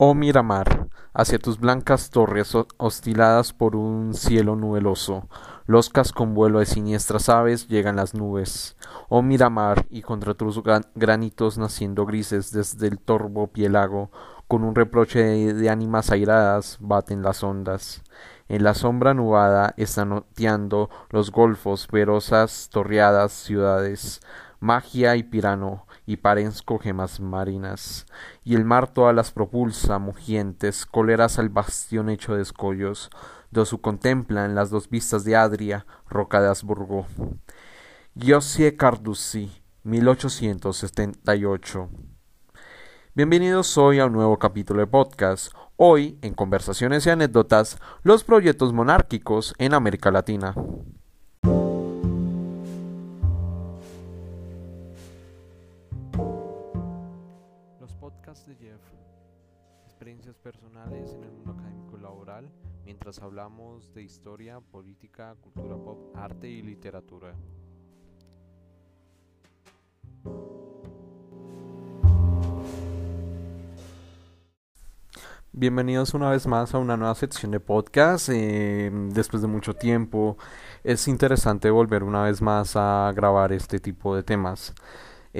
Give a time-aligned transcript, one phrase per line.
[0.00, 5.28] Oh Miramar, hacia tus blancas torres hostiladas por un cielo nubeloso,
[5.66, 8.76] loscas con vuelo de siniestras aves llegan las nubes.
[9.08, 10.62] Oh Miramar, y contra tus
[10.94, 14.12] granitos naciendo grises desde el torvo pielago,
[14.46, 18.04] con un reproche de, ánimas airadas baten las ondas.
[18.46, 24.20] En la sombra nubada están oteando los golfos, verosas torreadas ciudades,
[24.60, 28.06] magia y pirano, y parenzco gemas marinas,
[28.42, 33.10] y el mar todas las propulsa, mugientes, coleras al bastión hecho de escollos,
[33.50, 37.06] do su contemplan las dos vistas de Adria, roca de Asburgo.
[38.18, 39.52] Giosie Carducci,
[39.84, 41.90] 1878.
[43.14, 45.52] Bienvenidos hoy a un nuevo capítulo de podcast.
[45.76, 50.54] Hoy, en conversaciones y anécdotas, los proyectos monárquicos en América Latina.
[60.78, 62.50] Personales en el mundo académico laboral,
[62.84, 67.34] mientras hablamos de historia, política, cultura pop, arte y literatura.
[75.52, 78.28] Bienvenidos una vez más a una nueva sección de podcast.
[78.28, 80.36] Eh, después de mucho tiempo,
[80.84, 84.74] es interesante volver una vez más a grabar este tipo de temas.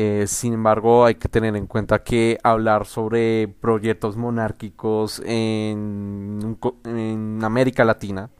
[0.00, 7.42] Eh, sin embargo, hay que tener en cuenta que hablar sobre proyectos monárquicos en, en
[7.42, 8.30] América Latina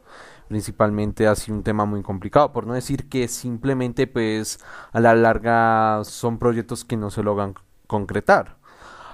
[0.47, 4.59] principalmente ha sido un tema muy complicado, por no decir que simplemente pues
[4.93, 7.55] a la larga son proyectos que no se logran
[7.87, 8.58] concretar.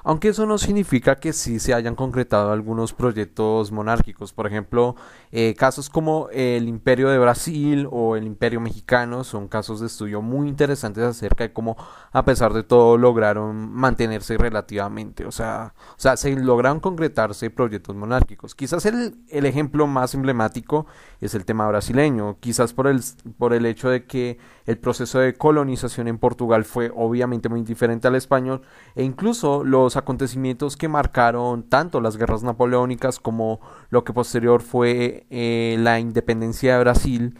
[0.07, 4.33] Aunque eso no significa que sí se hayan concretado algunos proyectos monárquicos.
[4.33, 4.95] Por ejemplo,
[5.31, 10.21] eh, casos como el Imperio de Brasil o el Imperio Mexicano son casos de estudio
[10.21, 11.75] muy interesantes acerca de cómo,
[12.11, 15.25] a pesar de todo, lograron mantenerse relativamente.
[15.25, 18.53] O sea, o sea se lograron concretarse proyectos monárquicos.
[18.53, 20.85] Quizás el, el ejemplo más emblemático
[21.19, 22.37] es el tema brasileño.
[22.39, 23.01] Quizás por el,
[23.39, 28.07] por el hecho de que el proceso de colonización en Portugal fue obviamente muy diferente
[28.07, 28.61] al español
[28.95, 33.59] e incluso los acontecimientos que marcaron tanto las guerras napoleónicas como
[33.89, 37.39] lo que posterior fue eh, la independencia de Brasil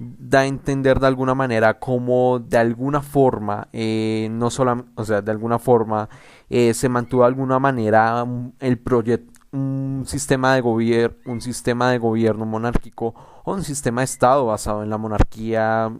[0.00, 5.22] da a entender de alguna manera como de alguna forma eh, no solo o sea
[5.22, 6.08] de alguna forma
[6.50, 8.26] eh, se mantuvo de alguna manera
[8.58, 13.14] el proyecto un sistema de gobierno un sistema de gobierno monárquico
[13.44, 15.92] o un sistema de estado basado en la monarquía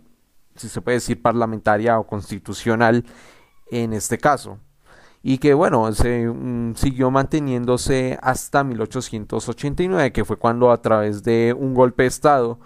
[0.57, 3.05] si se puede decir parlamentaria o constitucional
[3.71, 4.59] en este caso
[5.27, 11.73] y que bueno, mm, siguió manteniéndose hasta 1889, que fue cuando a través de un
[11.73, 12.59] golpe de Estado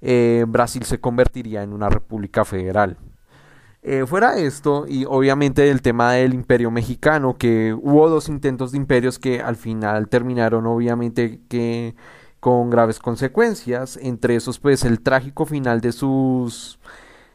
[0.00, 2.96] eh, Brasil se convertiría en una república federal.
[3.82, 8.78] Eh, fuera esto, y obviamente el tema del imperio mexicano, que hubo dos intentos de
[8.78, 11.94] imperios que al final terminaron obviamente que
[12.40, 16.78] con graves consecuencias, entre esos pues el trágico final de sus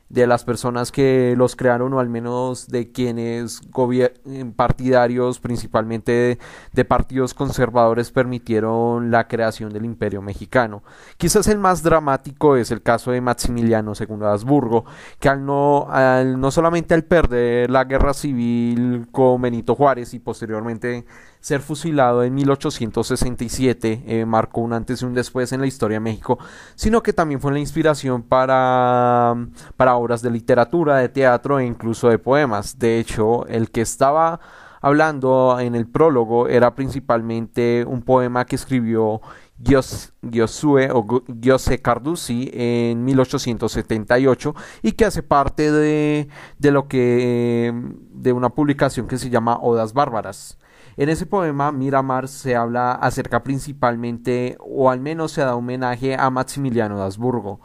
[0.09, 6.37] de las personas que los crearon o al menos de quienes eh, partidarios principalmente
[6.71, 10.83] de, partidos conservadores permitieron la creación del imperio mexicano.
[11.17, 14.85] Quizás el más dramático es el caso de Maximiliano II de Habsburgo,
[15.19, 20.19] que al no, al, no solamente al perder la guerra civil con Benito Juárez y
[20.19, 21.05] posteriormente
[21.43, 25.99] ser fusilado en 1867 eh, marcó un antes y un después en la historia de
[25.99, 26.39] México,
[26.73, 29.35] sino que también fue la inspiración para,
[29.75, 32.79] para obras de literatura, de teatro e incluso de poemas.
[32.79, 34.39] De hecho, el que estaba
[34.79, 39.19] hablando en el prólogo era principalmente un poema que escribió
[39.61, 41.05] Giosué o
[41.41, 47.73] Giose Carducci en 1878 y que hace parte de, de lo que
[48.13, 50.57] de una publicación que se llama Odas Bárbaras.
[50.97, 56.29] En ese poema, Miramar se habla acerca principalmente, o al menos se da homenaje a
[56.29, 57.59] Maximiliano de Habsburgo.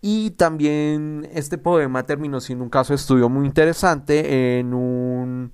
[0.00, 5.52] Y también este poema terminó siendo un caso de estudio muy interesante en un,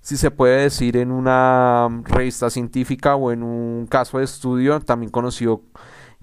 [0.00, 5.10] si se puede decir, en una revista científica o en un caso de estudio también
[5.10, 5.62] conocido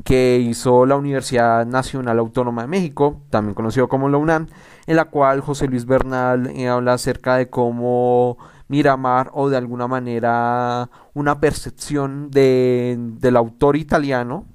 [0.03, 4.47] que hizo la Universidad Nacional Autónoma de México, también conocido como la UNAM,
[4.87, 8.37] en la cual José Luis Bernal eh, habla acerca de cómo
[8.71, 14.45] Miramar o de alguna manera una percepción de, del autor italiano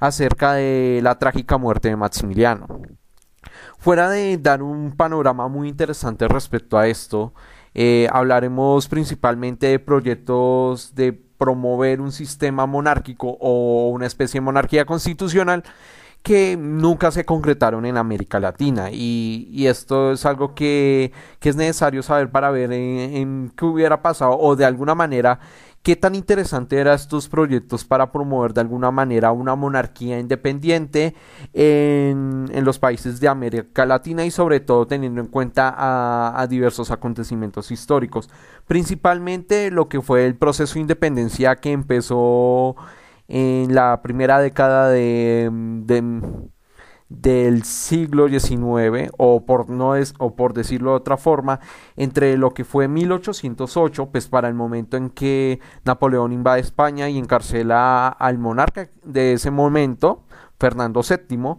[0.00, 2.66] acerca de la trágica muerte de Maximiliano.
[3.78, 7.34] Fuera de dar un panorama muy interesante respecto a esto,
[7.74, 14.86] eh, hablaremos principalmente de proyectos de promover un sistema monárquico o una especie de monarquía
[14.86, 15.62] constitucional
[16.26, 18.90] que nunca se concretaron en América Latina.
[18.90, 24.56] Y, esto es algo que, es necesario saber para ver en, qué hubiera pasado o
[24.56, 25.38] de alguna manera
[25.84, 31.14] qué tan interesante eran estos proyectos para promover de alguna manera una monarquía independiente
[31.54, 37.70] en, los países de América Latina y sobre todo teniendo en cuenta a, diversos acontecimientos
[37.70, 38.28] históricos,
[38.66, 42.74] principalmente lo que fue el proceso de independencia que empezó
[43.28, 45.50] en la primera década de
[47.08, 51.60] del siglo XIX o por no es o por decirlo de otra forma
[51.96, 57.18] entre lo que fue 1808 pues para el momento en que Napoleón invade España y
[57.18, 60.24] encarcela al monarca de ese momento
[60.58, 61.58] Fernando VII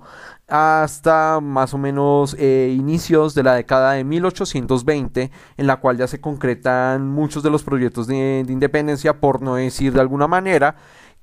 [0.50, 6.08] hasta más o menos eh, inicios de la década de 1820 en la cual ya
[6.08, 10.76] se concretan muchos de los proyectos de independencia por no decir de alguna manera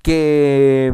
[0.05, 0.93] que,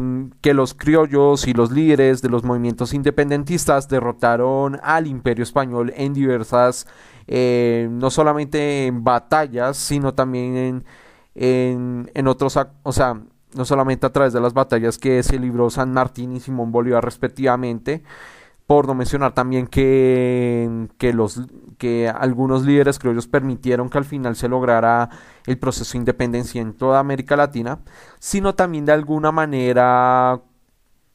[0.54, 6.86] los criollos y los líderes de los movimientos independentistas derrotaron al imperio español en diversas,
[7.26, 10.84] eh, no solamente en batallas, sino también en,
[11.34, 13.20] en, en otros, o sea,
[13.54, 17.04] no solamente a través de las batallas que se libró San Martín y Simón Bolívar
[17.04, 18.02] respectivamente,
[18.72, 21.42] por no mencionar también que, que, los,
[21.76, 25.10] que algunos líderes criollos permitieron que al final se lograra
[25.44, 27.80] el proceso de independencia en toda América Latina,
[28.18, 30.40] sino también de alguna manera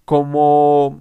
[0.06, 1.00] como,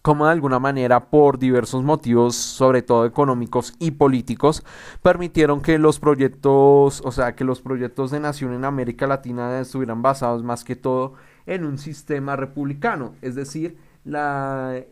[0.00, 4.62] como de alguna manera por diversos motivos, sobre todo económicos y políticos,
[5.02, 10.02] permitieron que los proyectos, o sea, que los proyectos de nación en América Latina estuvieran
[10.02, 11.14] basados más que todo
[11.46, 14.84] en un sistema republicano, es decir, la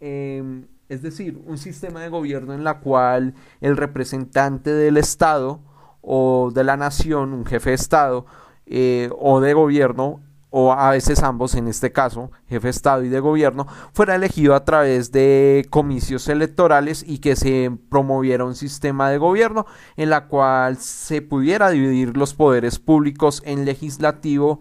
[0.00, 5.60] Em, es decir, un sistema de gobierno en la cual el representante del Estado
[6.00, 8.26] o de la nación, un jefe de Estado
[8.66, 10.20] eh, o de gobierno,
[10.50, 14.54] o a veces ambos, en este caso, jefe de Estado y de gobierno, fuera elegido
[14.54, 19.66] a través de comicios electorales y que se promoviera un sistema de gobierno
[19.96, 24.60] en la cual se pudiera dividir los poderes públicos en legislativo,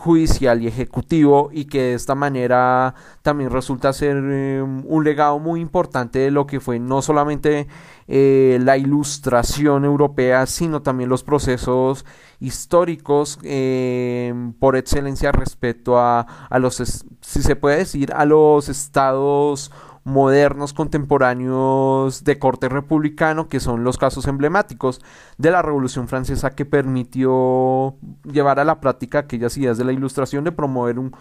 [0.00, 5.60] judicial y ejecutivo y que de esta manera también resulta ser eh, un legado muy
[5.60, 7.68] importante de lo que fue no solamente
[8.08, 12.06] eh, la ilustración europea sino también los procesos
[12.40, 16.76] históricos eh, por excelencia respecto a, a los
[17.20, 19.70] si se puede decir a los estados
[20.04, 25.00] modernos contemporáneos de corte republicano, que son los casos emblemáticos
[25.38, 30.44] de la Revolución Francesa que permitió llevar a la práctica aquellas ideas de la Ilustración
[30.44, 31.14] de promover un,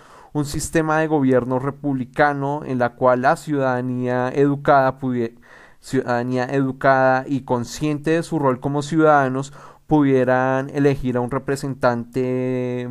[0.46, 4.98] sistema de gobierno republicano en la cual la ciudadanía educada
[5.82, 9.54] ciudadanía educada y consciente de su rol como ciudadanos
[9.88, 12.90] pudieran elegir a un representante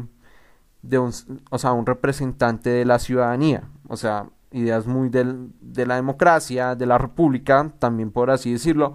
[0.82, 1.12] de un,
[1.50, 6.86] o sea, un representante de la ciudadanía, o sea, ideas muy de la democracia, de
[6.86, 8.94] la república, también por así decirlo,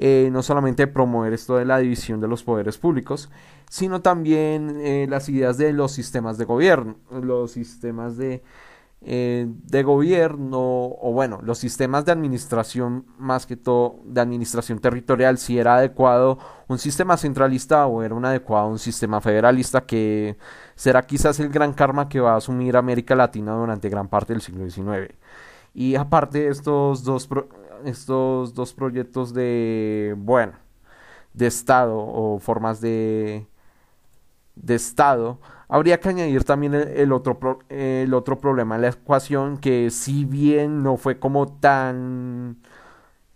[0.00, 3.30] eh, no solamente promover esto de la división de los poderes públicos,
[3.68, 8.44] sino también eh, las ideas de los sistemas de gobierno, los sistemas de,
[9.00, 15.36] eh, de gobierno, o bueno, los sistemas de administración, más que todo de administración territorial,
[15.36, 20.36] si era adecuado un sistema centralista o era un adecuado un sistema federalista que
[20.78, 24.42] será quizás el gran karma que va a asumir América Latina durante gran parte del
[24.42, 25.12] siglo XIX.
[25.74, 27.28] Y aparte estos dos,
[27.84, 30.52] estos dos proyectos de, bueno,
[31.34, 33.48] de Estado o formas de,
[34.54, 40.24] de Estado, habría que añadir también el, otro, el otro problema la ecuación, que si
[40.24, 42.58] bien no fue como tan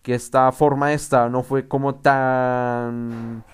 [0.02, 3.44] que esta forma de Estado no fue como tan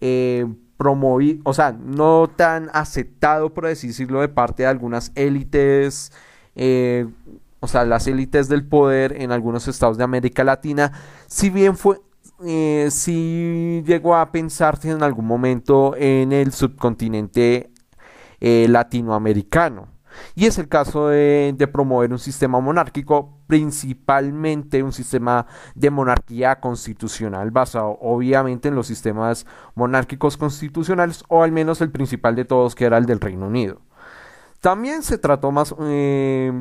[0.00, 0.33] eh,
[0.76, 6.12] promovido, o sea, no tan aceptado, por decirlo, de parte de algunas élites,
[6.56, 7.06] eh,
[7.60, 10.92] o sea, las élites del poder en algunos estados de América Latina,
[11.26, 12.00] si bien fue,
[12.44, 17.70] eh, si llegó a pensarse en algún momento en el subcontinente
[18.40, 19.88] eh, latinoamericano.
[20.34, 27.50] Y es el caso de, promover un sistema monárquico, principalmente un sistema de monarquía constitucional,
[27.50, 32.84] basado obviamente en los sistemas monárquicos constitucionales, o al menos el principal de todos, que
[32.84, 33.80] era el del Reino Unido.
[34.60, 35.74] También se trató más...
[35.80, 36.52] Eh,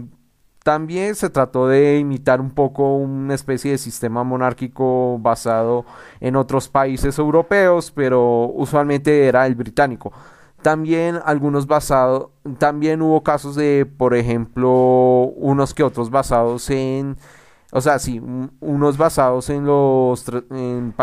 [0.63, 5.85] también se trató de imitar un poco una especie de sistema monárquico basado
[6.21, 10.13] en otros países europeos, pero usualmente era el británico.
[10.63, 14.71] También algunos basados, también hubo casos de, por ejemplo,
[15.35, 17.17] unos que otros basados en
[17.75, 18.21] o sea, sí,
[18.59, 20.93] unos basados en los, en,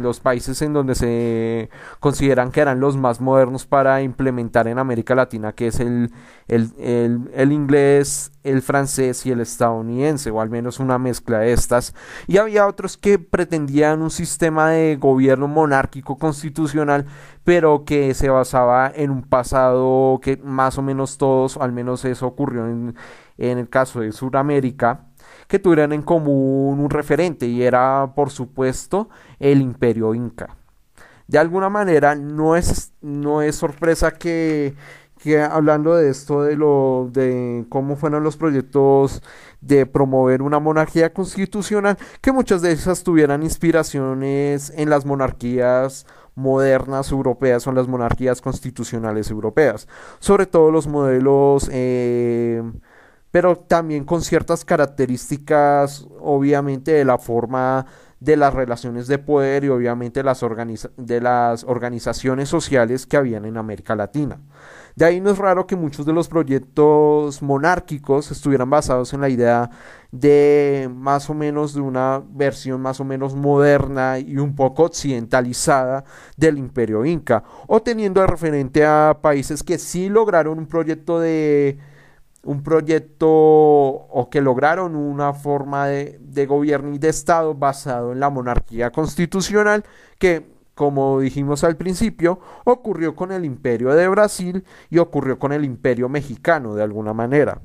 [0.00, 5.16] los países en donde se consideran que eran los más modernos para implementar en América
[5.16, 6.12] Latina, que es el,
[6.46, 11.96] el, inglés, el francés y el estadounidense, o al menos una mezcla de estas.
[12.28, 17.06] Y había otros que pretendían un sistema de gobierno monárquico constitucional,
[17.42, 22.28] pero que se basaba en un pasado que más o menos todos, al menos eso
[22.28, 22.94] ocurrió en,
[23.36, 25.09] en el caso de Sudamérica
[25.50, 29.08] que tuvieran en común un referente y era por supuesto
[29.40, 30.56] el imperio inca.
[31.26, 34.76] De alguna manera no es, no es sorpresa que,
[35.18, 39.24] que hablando de esto de lo de cómo fueron los proyectos
[39.60, 47.10] de promover una monarquía constitucional que muchas de esas tuvieran inspiraciones en las monarquías modernas
[47.10, 49.88] europeas o en las monarquías constitucionales europeas
[50.20, 52.62] sobre todo los modelos eh,
[53.30, 57.86] pero también con ciertas características, obviamente, de la forma
[58.20, 60.44] de las relaciones de poder y obviamente las
[60.96, 64.38] de las organizaciones sociales que habían en América Latina.
[64.94, 69.30] De ahí no es raro que muchos de los proyectos monárquicos estuvieran basados en la
[69.30, 69.70] idea
[70.10, 76.04] de más o menos de una versión más o menos moderna y un poco occidentalizada
[76.36, 81.78] del imperio inca, o teniendo de referente a países que sí lograron un proyecto de
[82.42, 88.20] un proyecto o que lograron una forma de, de, gobierno y de Estado basado en
[88.20, 89.84] la monarquía constitucional
[90.18, 95.64] que, como dijimos al principio, ocurrió con el imperio de Brasil y ocurrió con el
[95.64, 97.60] imperio mexicano de alguna manera.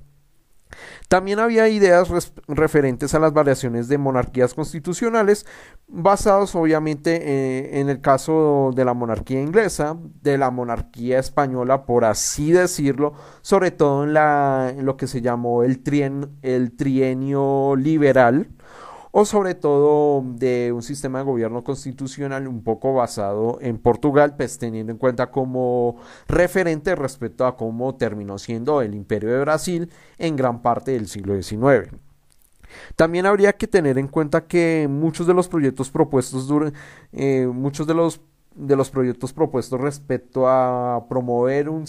[1.07, 2.09] También había ideas
[2.47, 5.45] referentes a las variaciones de monarquías constitucionales,
[5.87, 12.05] basados obviamente eh, en el caso de la monarquía inglesa, de la monarquía española, por
[12.05, 17.75] así decirlo, sobre todo en, la, en lo que se llamó el, trien, el trienio
[17.75, 18.49] liberal,
[19.17, 24.57] o sobre todo de un sistema de gobierno constitucional un poco basado en Portugal, pues
[24.57, 25.95] teniendo en cuenta como
[26.27, 31.41] referente respecto a cómo terminó siendo el imperio de Brasil en gran parte del siglo
[31.41, 31.93] XIX.
[32.97, 36.49] También habría que tener en cuenta que muchos de los proyectos propuestos,
[37.13, 38.19] eh, muchos de los,
[38.53, 41.85] de los proyectos propuestos respecto a promover un,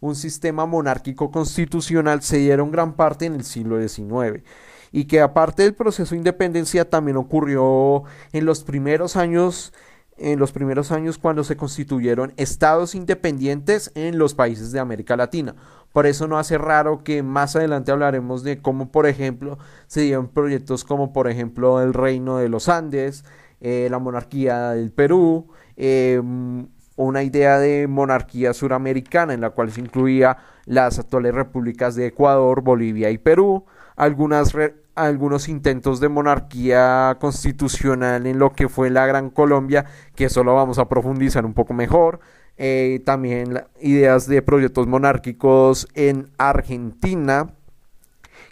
[0.00, 4.44] un sistema monárquico constitucional se dieron gran parte en el siglo XIX
[4.92, 9.72] y que aparte del proceso de independencia también ocurrió en los primeros años
[10.20, 15.56] en los primeros años cuando se constituyeron estados independientes en los países de América Latina.
[15.92, 20.28] Por eso no hace raro que más adelante hablaremos de cómo, por ejemplo, se dieron
[20.28, 23.24] proyectos como, por ejemplo, el Reino de los Andes,
[23.60, 29.80] eh, la monarquía del Perú, em, una idea de monarquía suramericana en la cual se
[29.80, 33.64] incluía las actuales repúblicas de Ecuador, Bolivia y Perú,
[34.00, 34.54] algunas
[34.94, 40.54] algunos intentos de monarquía constitucional en lo que fue la Gran Colombia, que eso lo
[40.54, 42.20] vamos a profundizar un poco mejor.
[42.56, 47.54] Eh, también ideas de proyectos monárquicos en Argentina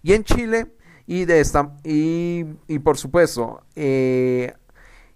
[0.03, 0.67] y en Chile.
[1.07, 4.53] Y, de esta, y, y por supuesto, eh,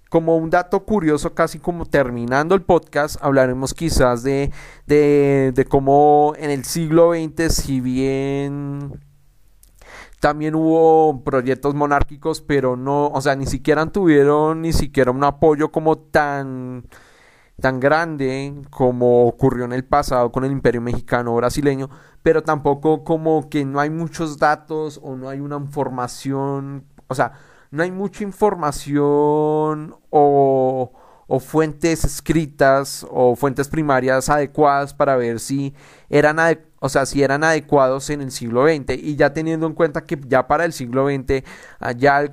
[0.09, 4.51] como un dato curioso, casi como terminando el podcast, hablaremos quizás de,
[4.87, 8.99] de, de cómo en el siglo XX, si bien
[10.23, 15.73] también hubo proyectos monárquicos, pero no, o sea, ni siquiera tuvieron ni siquiera un apoyo
[15.73, 16.87] como tan
[17.61, 21.91] tan grande como ocurrió en el pasado con el imperio mexicano brasileño,
[22.23, 27.33] pero tampoco como que no hay muchos datos o no hay una información, o sea,
[27.73, 30.93] no hay mucha información o
[31.27, 35.75] o fuentes escritas o fuentes primarias adecuadas para ver si
[36.11, 36.39] eran,
[36.85, 40.19] o sea, si eran adecuados en el siglo XX y ya teniendo en cuenta que
[40.27, 41.45] ya para el siglo XX
[41.79, 42.33] ah, ya el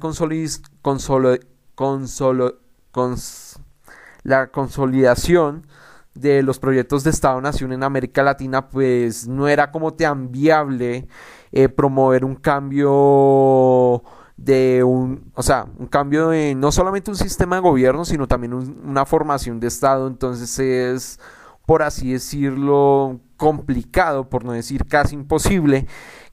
[4.23, 5.67] la consolidación
[6.15, 11.07] de los proyectos de Estado-Nación en América Latina pues no era como tan viable
[11.51, 14.03] eh, promover un cambio
[14.35, 18.53] de un, o sea, un cambio de no solamente un sistema de gobierno, sino también
[18.53, 20.07] una formación de Estado.
[20.07, 21.19] Entonces es,
[21.69, 25.85] por así decirlo, complicado, por no decir casi imposible,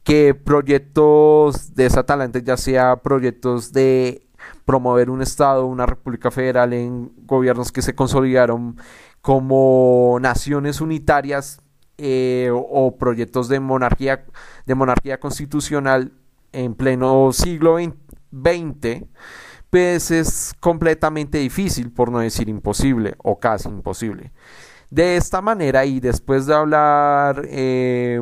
[0.02, 4.26] que proyectos de esa talante, ya sea proyectos de
[4.64, 8.78] promover un Estado, una República Federal en gobiernos que se consolidaron
[9.20, 11.60] como naciones unitarias
[11.98, 14.24] eh, o proyectos de monarquía,
[14.64, 16.12] de monarquía constitucional
[16.52, 19.04] en pleno siglo XX,
[19.68, 24.32] pues es completamente difícil, por no decir imposible o casi imposible.
[24.96, 28.18] De esta manera y después de hablar eh,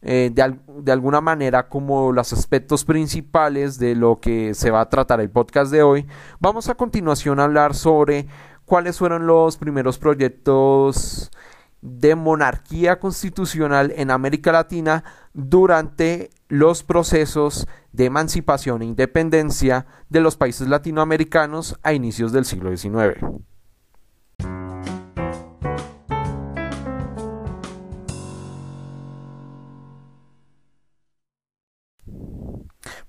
[0.00, 5.20] de, de, alguna manera como los aspectos principales de lo que se va a tratar
[5.20, 6.06] el podcast de hoy.
[6.38, 8.28] Vamos a continuación a hablar sobre
[8.64, 11.32] cuáles fueron los primeros proyectos
[11.80, 15.02] de monarquía constitucional en América Latina
[15.34, 22.76] durante los procesos de emancipación e independencia de los países latinoamericanos a inicios del siglo
[22.76, 23.18] XIX.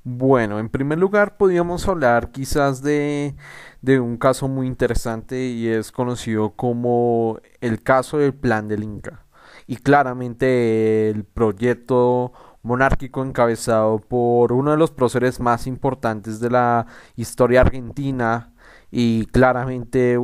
[0.03, 3.35] Bueno, en primer lugar podríamos hablar quizás de,
[3.81, 9.25] de, un caso muy interesante y es conocido como el caso del Plan del Inca.
[9.67, 12.31] Y claramente el proyecto
[12.63, 18.53] monárquico encabezado por uno de los próceres más importantes de la historia argentina
[18.91, 20.17] y claramente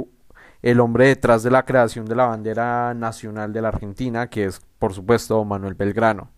[0.61, 4.61] el hombre detrás de la creación de la bandera nacional de la Argentina, que es
[4.79, 6.34] por supuesto Manuel Belgrano.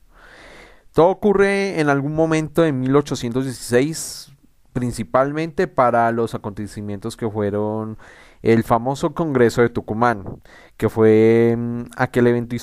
[0.97, 4.31] Todo ocurre en algún momento en 1816,
[4.73, 7.99] principalmente para los acontecimientos que fueron
[8.41, 10.41] el famoso Congreso de Tucumán,
[10.75, 12.55] que fue mm, aquel evento,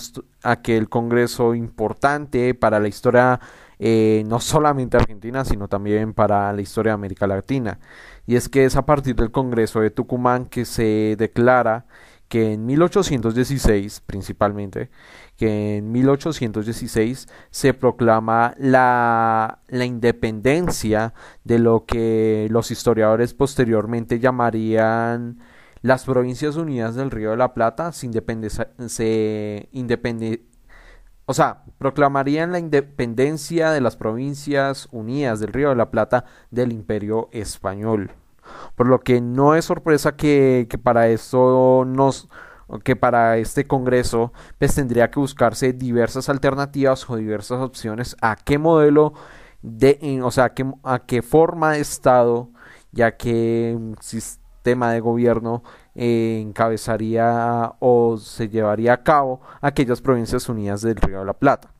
[0.43, 3.39] aquel congreso importante para la historia
[3.79, 7.79] eh, no solamente argentina, sino también para la historia de América Latina.
[8.27, 11.87] Y es que es a partir del Congreso de Tucumán que se declara
[12.35, 14.91] que en 1816 principalmente,
[15.37, 21.15] que en 1816 se proclama la, la independencia
[21.45, 25.39] de lo que los historiadores posteriormente llamarían
[25.83, 28.11] las Provincias Unidas del Río de la Plata se,
[28.89, 29.69] se
[31.27, 36.73] o sea, proclamarían la independencia de las Provincias Unidas del Río de la Plata del
[36.73, 38.11] Imperio Español.
[38.75, 42.29] Por lo que no es sorpresa que, para esto nos
[42.83, 48.57] que para este congreso pues tendría que buscarse diversas alternativas o diversas opciones a qué
[48.57, 49.13] modelo
[49.61, 52.49] de o sea a qué, a qué forma de estado
[52.91, 55.63] ya que sistema de gobierno
[55.95, 61.74] eh, encabezaría o se llevaría a cabo aquellas provincias unidas del Río de la Plata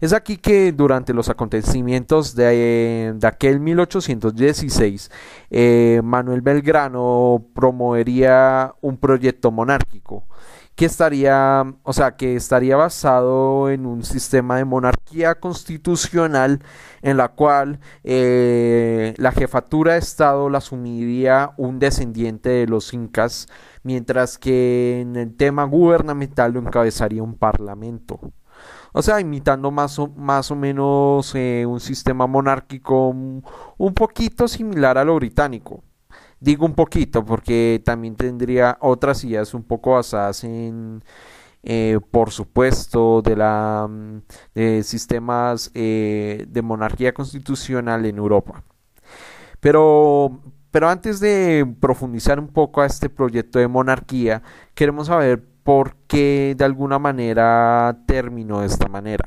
[0.00, 5.10] es aquí que durante los acontecimientos de, aquel 1816,
[5.50, 10.24] eh, Manuel Belgrano promovería un proyecto monárquico
[10.80, 16.60] que estaría, o sea, que estaría basado en un sistema de monarquía constitucional
[17.02, 23.46] en la cual eh, la jefatura de Estado la asumiría un descendiente de los incas,
[23.82, 28.32] mientras que en el tema gubernamental lo encabezaría un parlamento.
[28.92, 34.98] O sea, imitando más o, más o menos eh, un sistema monárquico un, poquito similar
[34.98, 35.82] a lo británico.
[36.40, 41.02] Digo un poquito porque también tendría otras ideas un poco basadas en,
[41.62, 44.22] eh, por supuesto, de la mm,
[44.54, 48.64] de sistemas eh, de monarquía constitucional en Europa.
[49.60, 54.42] Pero, pero antes de profundizar un poco a este proyecto de monarquía,
[54.74, 59.24] queremos saber porque de alguna manera terminó de esta manera.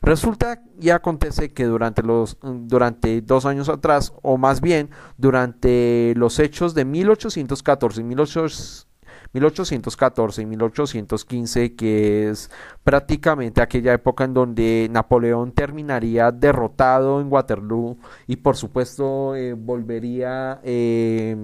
[0.00, 6.40] Resulta y acontece que durante los durante dos años atrás, o más bien durante los
[6.40, 12.50] hechos de 1814 y 1814 y 1815, que es
[12.82, 20.58] prácticamente aquella época en donde Napoleón terminaría derrotado en Waterloo y por supuesto eh, volvería
[20.64, 21.36] eh,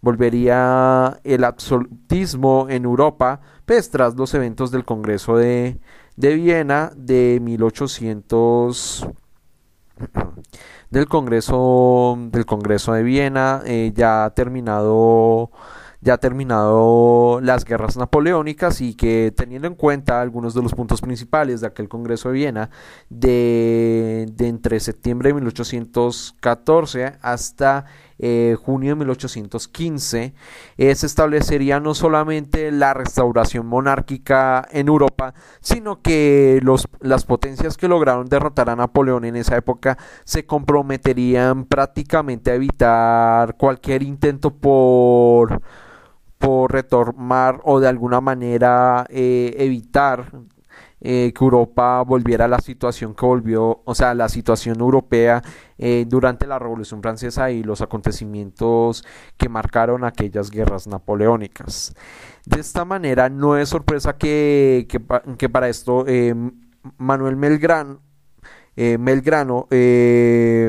[0.00, 5.78] volvería el absolutismo en Europa, pues tras los eventos del Congreso de,
[6.16, 9.08] de Viena de 1800
[10.90, 15.50] del Congreso del Congreso de Viena eh, ya terminado
[16.00, 21.60] ya terminado las guerras napoleónicas y que teniendo en cuenta algunos de los puntos principales
[21.60, 22.70] de aquel Congreso de Viena
[23.10, 27.86] de, de entre septiembre de 1814 hasta
[28.18, 30.34] eh, junio de 1815,
[30.76, 37.76] eh, se establecería no solamente la restauración monárquica en Europa, sino que los, las potencias
[37.76, 44.50] que lograron derrotar a Napoleón en esa época se comprometerían prácticamente a evitar cualquier intento
[44.50, 45.60] por
[46.38, 50.30] por retomar o de alguna manera eh, evitar
[51.00, 55.42] eh, que Europa volviera a la situación que volvió, o sea, la situación europea
[55.78, 59.04] eh, durante la Revolución Francesa y los acontecimientos
[59.36, 61.94] que marcaron aquellas guerras napoleónicas.
[62.46, 64.88] De esta manera, no es sorpresa que,
[65.38, 66.34] que, para esto eh,
[66.96, 68.00] Manuel Melgrán,
[68.76, 69.66] Melgrano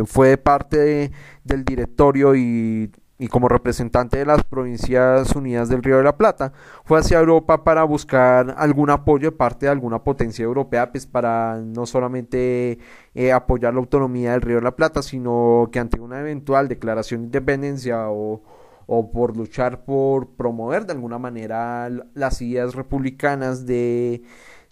[0.07, 1.11] fue parte
[1.43, 6.53] del directorio y y como representante de las Provincias Unidas del Río de la Plata,
[6.85, 11.57] fue hacia Europa para buscar algún apoyo de parte de alguna potencia europea, pues para
[11.57, 12.79] no solamente
[13.13, 17.19] eh, apoyar la autonomía del Río de la Plata, sino que ante una eventual declaración
[17.21, 18.41] de independencia o,
[18.87, 24.23] o por luchar por promover de alguna manera las ideas republicanas de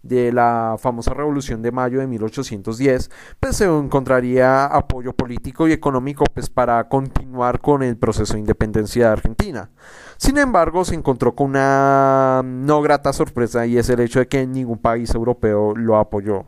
[0.03, 6.25] de la famosa Revolución de Mayo de 1810, pues se encontraría apoyo político y económico
[6.33, 9.69] pues para continuar con el proceso de independencia de Argentina.
[10.17, 14.47] Sin embargo, se encontró con una no grata sorpresa y es el hecho de que
[14.47, 16.45] ningún país europeo lo apoyó.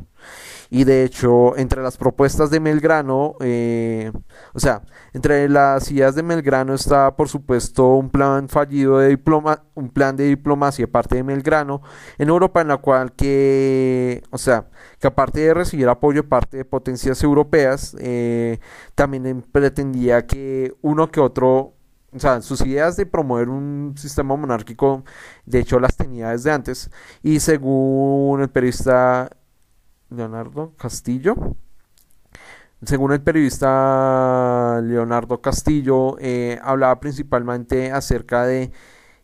[0.72, 4.12] Y de hecho, entre las propuestas de Melgrano, eh,
[4.54, 9.64] o sea, entre las ideas de Melgrano está, por supuesto, un plan fallido de diploma,
[9.74, 11.82] un plan de diplomacia parte de Melgrano
[12.20, 16.58] en Europa, en la cual que, o sea, que aparte de recibir apoyo de parte
[16.58, 18.60] de potencias europeas, eh,
[18.94, 21.74] también pretendía que uno que otro
[22.12, 25.04] o sea, sus ideas de promover un sistema monárquico,
[25.46, 26.90] de hecho las tenía desde antes,
[27.22, 29.30] y según el periodista
[30.10, 31.36] Leonardo Castillo.
[32.84, 38.72] Según el periodista Leonardo Castillo, eh, hablaba principalmente acerca de,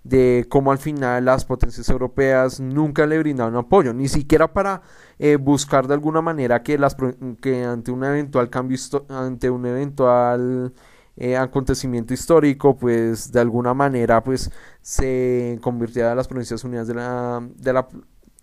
[0.03, 4.81] de cómo al final las potencias europeas nunca le brindaron apoyo, ni siquiera para
[5.19, 6.97] eh, buscar de alguna manera que, las,
[7.41, 8.77] que ante un eventual cambio,
[9.09, 10.73] ante un eventual
[11.15, 17.47] eh, acontecimiento histórico, pues de alguna manera pues se convirtiera las Provincias Unidas de la,
[17.55, 17.87] de la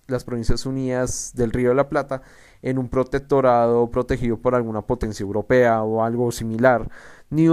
[0.06, 2.22] las Provincias Unidas del Río de la Plata
[2.62, 6.88] en un protectorado protegido por alguna potencia europea o algo similar.
[7.30, 7.48] Ni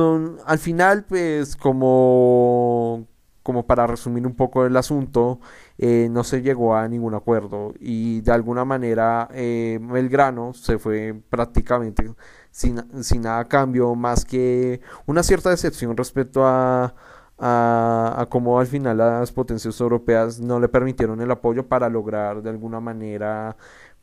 [0.46, 3.08] al final, pues como,
[3.44, 5.40] como para resumir un poco el asunto,
[5.78, 11.20] eh, no se llegó a ningún acuerdo y de alguna manera eh, Belgrano se fue
[11.30, 12.14] prácticamente
[12.52, 16.94] sin, sin nada a cambio más que una cierta decepción respecto a
[17.39, 22.49] a, cómo al final las potencias europeas no le permitieron el apoyo para lograr de
[22.49, 23.56] alguna manera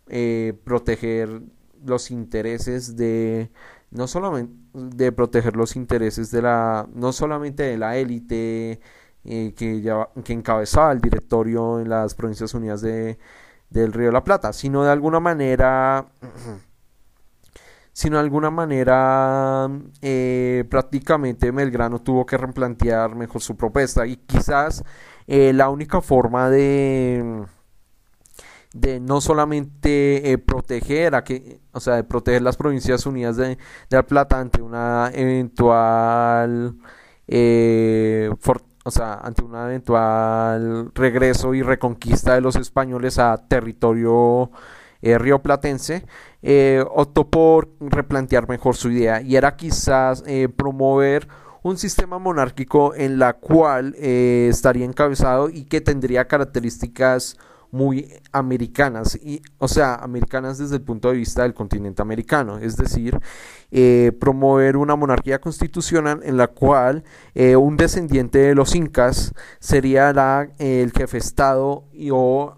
[0.08, 1.42] eh, proteger
[1.84, 3.50] los intereses de
[3.90, 8.80] no solamente de proteger los intereses de la no solamente de la élite
[9.24, 9.82] eh, que,
[10.24, 13.18] que encabezaba el directorio en las provincias unidas de,
[13.70, 16.06] del Río de la Plata sino de alguna manera
[17.96, 19.70] sino de alguna manera
[20.02, 24.06] eh, prácticamente Melgrano tuvo que replantear mejor su propuesta.
[24.06, 24.84] Y quizás
[25.26, 27.46] eh, la única forma de
[28.74, 33.56] de no solamente eh, proteger a que o sea de proteger las provincias unidas de,
[33.56, 33.58] de
[33.90, 36.76] la plata ante una eventual
[38.84, 44.50] o sea ante una eventual regreso y reconquista de los españoles a territorio
[45.00, 46.04] rioplatense
[46.48, 51.26] eh, optó por replantear mejor su idea y era quizás eh, promover
[51.64, 57.36] un sistema monárquico en la cual eh, estaría encabezado y que tendría características
[57.72, 62.58] muy americanas y o sea americanas desde el punto de vista del continente americano.
[62.58, 63.18] Es decir
[64.20, 67.02] promover una monarquía constitucional en la cual
[67.34, 72.56] un descendiente de los incas sería la, el jefe estado y, o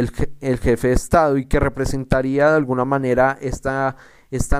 [0.00, 3.96] el, jefe de Estado y que representaría de alguna manera esta,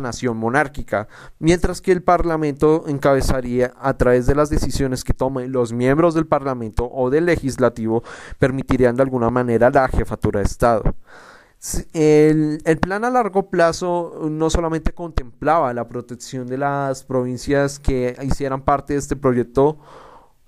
[0.01, 5.73] nación monárquica, mientras que el Parlamento encabezaría a través de las decisiones que tomen los
[5.73, 8.03] miembros del Parlamento o del legislativo,
[8.39, 10.95] permitirían de alguna manera la jefatura de Estado.
[11.93, 18.17] El, el, plan a largo plazo no solamente contemplaba la protección de las provincias que
[18.23, 19.79] hicieran parte de este proyecto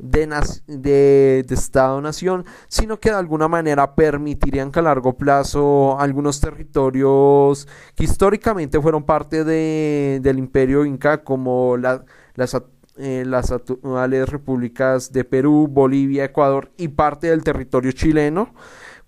[0.03, 0.27] de,
[0.67, 8.05] de, Estado-Nación, sino que de alguna manera permitirían que a largo plazo algunos territorios que
[8.05, 12.57] históricamente fueron parte de, del imperio inca, como la, las,
[12.97, 18.53] eh, las actuales repúblicas de Perú, Bolivia, Ecuador y parte del territorio chileno,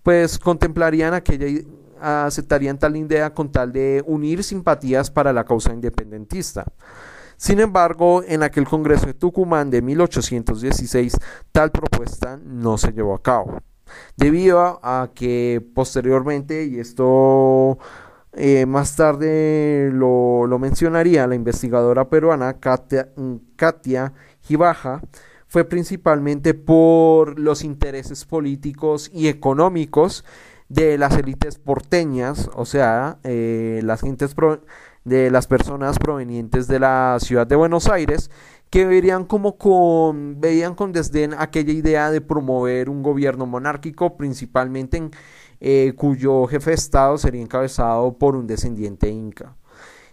[0.05, 1.47] pues contemplarían aquella
[2.01, 6.67] aceptarían tal idea con tal de unir simpatías para la causa independentista.
[7.37, 11.17] Sin embargo, en aquel Congreso de Tucumán de 1816,
[11.53, 13.61] tal propuesta no se llevó a cabo,
[14.17, 17.79] debido a que posteriormente, y esto
[18.33, 23.11] eh, más tarde lo, mencionaría la investigadora peruana Katia,
[23.57, 25.03] Katia Gibaja,
[25.47, 30.25] fue principalmente por los intereses políticos y económicos
[30.69, 34.35] de las élites porteñas, o sea, eh, las gentes
[35.05, 38.31] de las personas provenientes de la ciudad de Buenos Aires
[38.71, 44.97] que verían como con veían con desdén aquella idea de promover un gobierno monárquico principalmente
[44.97, 45.11] en,
[45.61, 49.57] eh, cuyo jefe de estado sería encabezado por un descendiente inca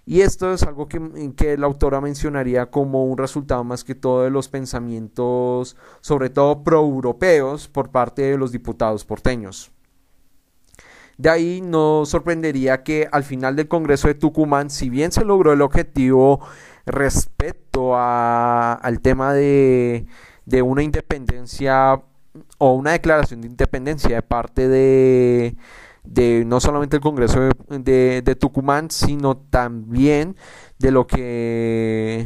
[0.06, 4.24] Y esto es algo que, que la autora mencionaría como un resultado más que todo
[4.24, 9.72] de los pensamientos, sobre todo pro-europeos, por parte de los diputados porteños.
[11.22, 15.54] De ahí no sorprendería que al final del Congreso de Tucumán, si bien se logró
[15.54, 16.40] el objetivo
[16.88, 20.08] respecto al tema de,
[20.48, 22.02] de una independencia
[22.58, 25.56] o una declaración de independencia de parte de,
[26.48, 30.36] no solamente el Congreso de, Tucumán, sino también
[30.80, 32.26] de lo que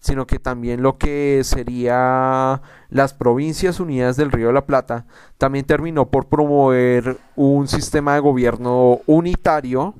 [0.00, 5.06] sino que también lo que sería las Provincias Unidas del Río de la Plata,
[5.38, 9.94] también terminó por promover un sistema de gobierno unitario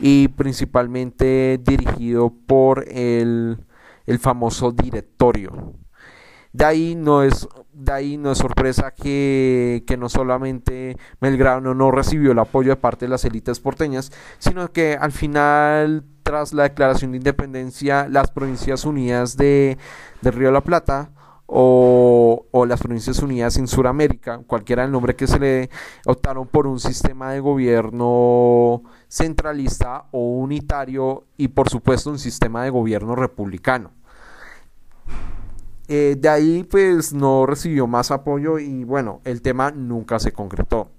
[0.00, 3.58] y principalmente dirigido por el,
[4.06, 5.74] el famoso directorio.
[6.52, 11.90] De ahí no es, de ahí no es sorpresa que, que no solamente Belgrano no
[11.90, 16.64] recibió el apoyo de parte de las élites porteñas, sino que al final, tras la
[16.64, 19.78] declaración de independencia, las Provincias Unidas de,
[20.20, 21.10] de Río de la Plata
[21.46, 25.70] o, o, las Provincias Unidas en Sudamérica, cualquiera el nombre que se le
[26.04, 32.68] optaron por un sistema de gobierno centralista o unitario y por supuesto un sistema de
[32.68, 33.92] gobierno republicano.
[35.88, 40.90] Eh, de ahí pues no recibió más apoyo y bueno, el tema nunca se concretó.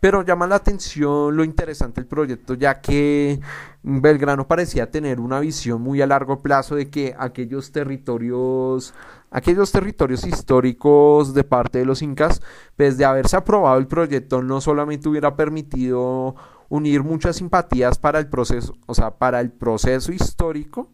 [0.00, 3.40] Pero llama la atención lo interesante del proyecto ya que
[3.82, 8.94] Belgrano parecía tener una visión muy a largo plazo de que aquellos territorios,
[9.30, 12.42] aquellos territorios históricos de parte de los incas,
[12.76, 16.36] pues de haberse aprobado el proyecto no solamente hubiera permitido
[16.68, 20.90] unir muchas simpatías para el proceso, o sea, para el proceso histórico,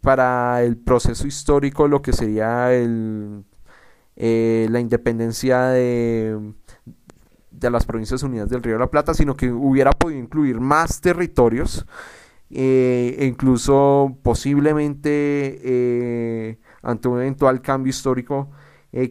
[0.00, 3.44] para el proceso histórico, lo que sería el,
[4.16, 6.52] eh, la independencia de,
[7.58, 11.00] de las Provincias Unidas del Río de la Plata, sino que hubiera podido incluir más
[11.00, 11.86] territorios
[12.50, 18.50] eh, e incluso posiblemente eh, ante un eventual cambio histórico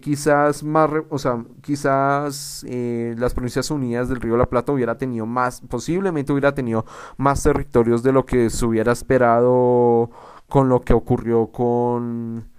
[0.01, 5.27] quizás más o sea quizás las provincias unidas del río de la plata hubiera tenido
[5.27, 6.83] más posiblemente hubiera tenido
[7.17, 10.09] más territorios de lo que se hubiera esperado
[10.47, 12.49] con lo que ocurrió con,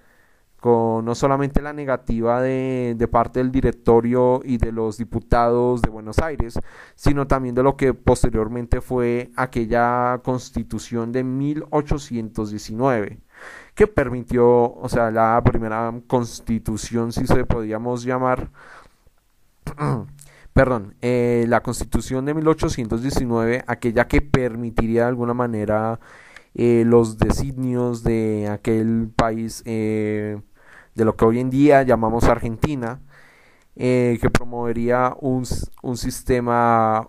[0.61, 6.19] con no solamente la negativa de, parte del directorio y de los diputados de Buenos
[6.19, 6.59] Aires,
[6.95, 13.21] sino también de lo que posteriormente fue aquella constitución de 1819
[13.75, 18.51] que permitió, o sea, la primera constitución, si se podíamos llamar,
[20.53, 26.01] perdón, eh, la constitución de 1819, aquella que permitiría de alguna manera
[26.55, 30.41] eh, los designios de aquel país eh,
[30.99, 33.01] de lo que hoy en día llamamos Argentina,
[33.77, 35.45] eh, que promovería un,
[35.83, 37.09] un, sistema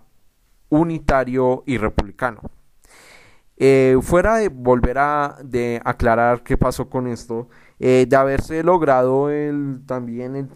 [0.70, 2.40] unitario y republicano.
[4.02, 7.48] fuera de volver a de aclarar qué pasó con esto,
[7.78, 10.48] de haberse logrado el, también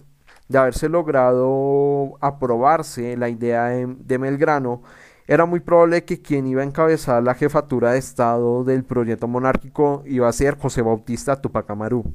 [0.49, 4.83] de haberse logrado aprobarse la idea de, de Melgrano,
[5.27, 10.03] era muy probable que quien iba a encabezar la jefatura de Estado del proyecto monárquico
[10.07, 12.15] iba a ser José Bautista Tupac Amaru.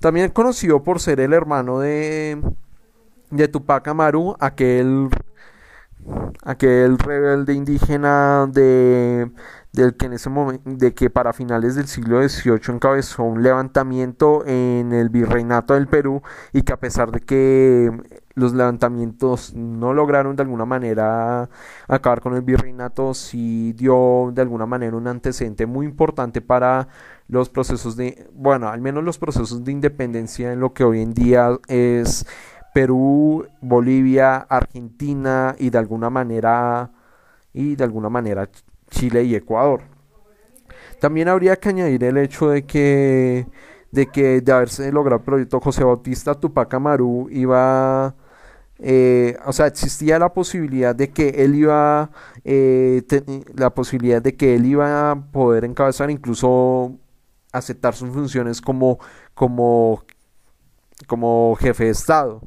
[0.00, 2.40] También conocido por ser el hermano de,
[3.30, 5.10] de Tupac Amaru, aquel,
[6.42, 9.30] aquel rebelde indígena de,
[9.72, 10.30] del que en ese
[10.64, 16.22] de que para finales del siglo XVIII encabezó un levantamiento en el virreinato del Perú
[16.52, 17.92] y que a pesar de que
[18.34, 21.50] los levantamientos no lograron de alguna manera
[21.88, 26.88] acabar con el virreinato, sí dio de alguna manera un antecedente muy importante para
[27.30, 31.14] los procesos de, bueno, al menos los procesos de independencia en lo que hoy en
[31.14, 32.26] día es
[32.74, 36.90] Perú, Bolivia, Argentina y de alguna manera
[37.52, 38.48] y de alguna manera
[38.90, 39.82] Chile y Ecuador.
[41.00, 43.46] También habría que añadir el hecho de que
[43.92, 48.14] de que de haberse logrado el proyecto José Bautista Tupac Amaru iba
[48.82, 52.10] eh, o sea, existía la posibilidad de que él iba,
[52.44, 53.02] eh,
[53.54, 56.98] la posibilidad de que él iba a poder encabezar, incluso
[57.52, 58.98] aceptar sus funciones como,
[59.34, 60.04] como,
[61.06, 62.42] como jefe de Estado.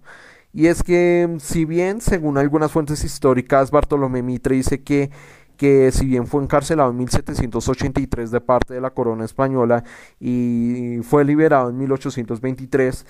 [0.53, 5.09] Y es que, si bien, según algunas fuentes históricas, Bartolomé Mitre dice que
[5.57, 9.83] que si bien fue encarcelado en 1783 de parte de la corona española
[10.19, 13.05] y fue liberado en 1823,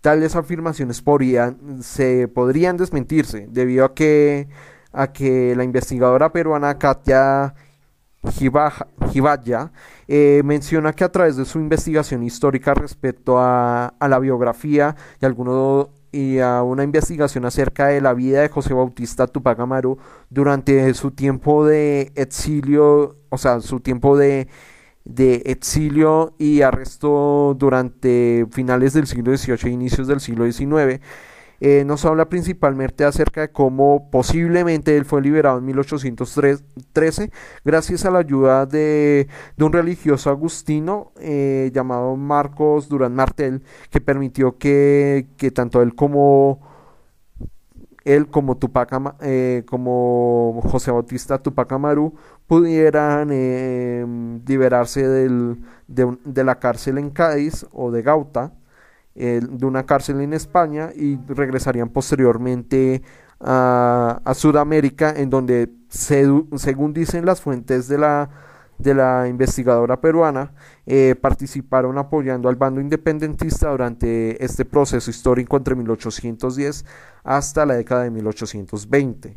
[0.00, 4.48] tales afirmaciones podrían, se podrían desmentirse debido a que,
[4.92, 7.54] a que la investigadora peruana Katia
[8.32, 9.72] Jibaya
[10.08, 15.26] eh, menciona que a través de su investigación histórica respecto a, a la biografía y
[15.26, 19.98] algunos y a una investigación acerca de la vida de José Bautista Tupac Amaru
[20.30, 24.46] durante su tiempo de exilio, o sea, su tiempo de,
[25.04, 31.00] de exilio y arresto durante finales del siglo XVIII e inicios del siglo XIX,
[31.60, 37.30] eh, nos habla principalmente acerca de cómo posiblemente él fue liberado en 1813
[37.64, 44.58] gracias a la ayuda de, un religioso agustino eh, llamado Marcos Durán Martel, que permitió
[44.58, 46.60] que, tanto él como
[48.04, 48.58] él como
[49.22, 52.14] eh, como José Bautista Tupac Amaru
[52.46, 53.28] pudieran
[54.46, 58.52] liberarse de, de la cárcel en Cádiz o de Gauta
[59.14, 63.02] de una cárcel en España y regresarían posteriormente
[63.40, 68.30] a, Sudamérica, en donde, según dicen las fuentes de la,
[68.78, 70.52] de la investigadora peruana,
[70.86, 76.84] eh, participaron apoyando al bando independentista durante este proceso histórico entre 1810
[77.22, 79.36] hasta la década de 1820.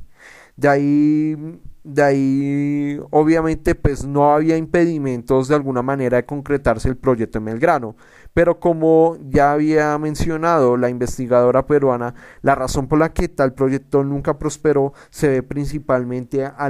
[0.55, 6.97] De ahí, de ahí, obviamente, pues no había impedimentos de alguna manera de concretarse el
[6.97, 7.95] proyecto en Belgrano.
[8.37, 14.03] Pero como ya había mencionado la investigadora peruana, la razón por la que tal proyecto
[14.03, 16.69] nunca prosperó se ve principalmente a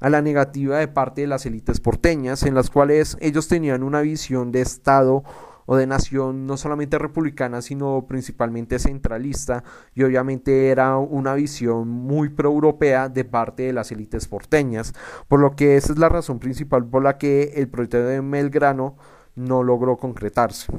[0.00, 4.52] la negativa de parte de las élites porteñas, en las cuales ellos tenían una visión
[4.52, 5.24] de Estado
[5.66, 12.28] o de nación no solamente republicana, sino principalmente centralista, y obviamente era una visión muy
[12.28, 14.94] pro-europea de parte de las élites porteñas,
[15.26, 18.96] por lo que esa es la razón principal por la que el proyecto de Melgrano
[19.38, 20.72] no logró concretarse.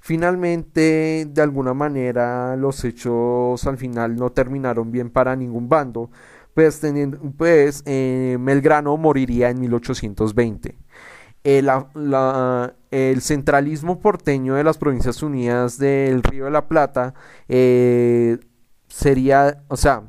[0.00, 6.10] Finalmente, de alguna manera, los hechos al final no terminaron bien para ningún bando,
[6.52, 6.82] pues,
[7.38, 10.76] pues eh, Melgrano moriría en 1820.
[11.46, 11.62] Eh,
[12.90, 17.14] el centralismo porteño de las Provincias Unidas del Río de la Plata
[17.48, 18.38] eh,
[18.88, 20.02] sería, o sea,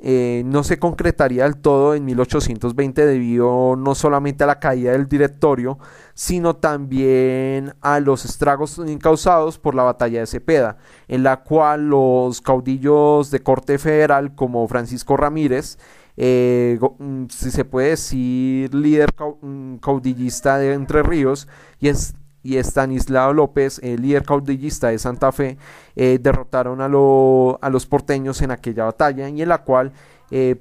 [0.00, 5.08] eh, no se concretaría del todo en 1820 debido no solamente a la caída del
[5.08, 5.78] directorio,
[6.14, 10.76] sino también a los estragos causados por la batalla de Cepeda,
[11.08, 15.78] en la cual los caudillos de corte federal como Francisco Ramírez
[16.20, 21.46] eh, mm, si se puede decir, líder mm, caudillista de Entre Ríos
[21.78, 25.58] y, es, y Estanislao López, el líder caudillista de Santa Fe,
[25.96, 29.92] eh, derrotaron a, a, los porteños en aquella batalla y en la cual
[30.30, 30.56] eh,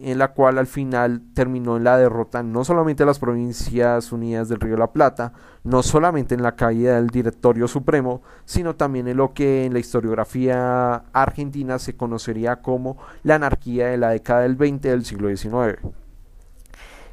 [0.00, 4.60] en la cual al final terminó en la derrota no solamente las Provincias Unidas del
[4.60, 5.32] Río de la Plata,
[5.64, 9.80] no solamente en la caída del Directorio Supremo, sino también en lo que en la
[9.80, 15.78] historiografía argentina se conocería como la anarquía de la década del 20 del siglo XIX.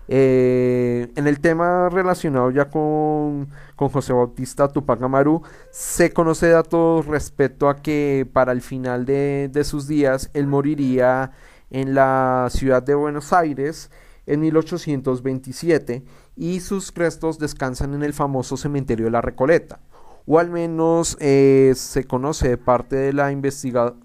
[0.08, 5.42] Eh, en el tema relacionado ya con, José Bautista Tupac Amaru,
[5.72, 11.32] se conoce datos respecto a que para el final de, de sus días él moriría
[11.72, 13.90] en la ciudad de Buenos Aires
[14.26, 16.04] en 1827
[16.36, 19.80] y sus restos descansan en el famoso cementerio de la Recoleta,
[20.26, 23.96] o al menos eh, se conoce de parte de la investigadora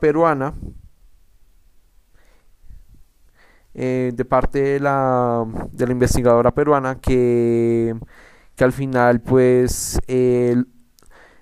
[0.00, 0.54] peruana,
[3.80, 7.94] eh, de parte de la, de la investigadora peruana que,
[8.56, 10.00] que al final pues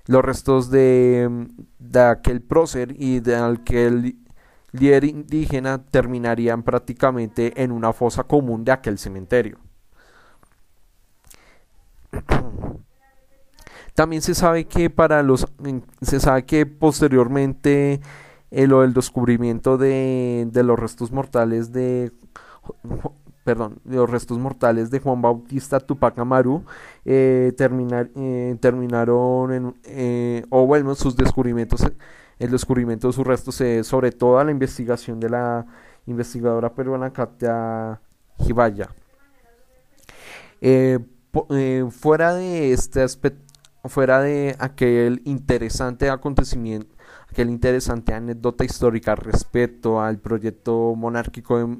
[0.06, 4.18] los restos de, de aquel prócer y de aquel
[4.72, 9.58] líder indígena terminarían prácticamente en una fosa común de aquel cementerio.
[13.94, 15.46] También se sabe que para los
[16.02, 18.02] se sabe que posteriormente
[18.50, 22.12] el lo del descubrimiento de, los restos mortales de
[23.44, 26.64] perdón, los restos mortales de Juan Bautista Tupac Amaru
[27.04, 31.86] eh, eh, terminaron en, eh, o bueno, sus descubrimientos
[32.38, 35.66] el descubrimiento de sus restos sobre todo la investigación de la
[36.06, 38.00] investigadora peruana Katia
[38.38, 38.90] Jibaya.
[40.60, 40.98] Eh,
[41.50, 43.42] eh, fuera de este aspecto,
[43.84, 46.94] fuera de aquel interesante acontecimiento,
[47.30, 51.76] aquel interesante anécdota histórica respecto al proyecto monárquico de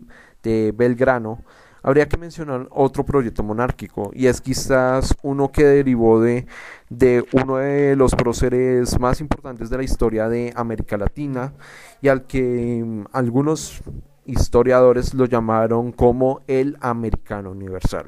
[0.75, 1.45] Belgrano,
[1.87, 6.47] habría que mencionar otro proyecto monárquico y es quizás uno que derivó de,
[6.91, 11.55] de uno de los próceres más importantes de la historia de América Latina
[12.03, 13.83] y al que mm, algunos
[14.25, 18.07] historiadores lo llamaron como el americano universal.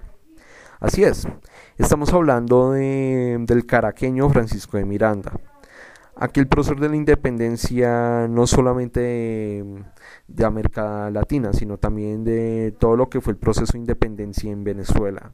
[0.80, 1.28] Así es,
[1.76, 5.32] estamos hablando de, del caraqueño Francisco de Miranda
[6.18, 9.84] aquel proceso de la independencia no solamente de,
[10.44, 15.32] América Latina, sino también de todo lo que fue el proceso de independencia en Venezuela.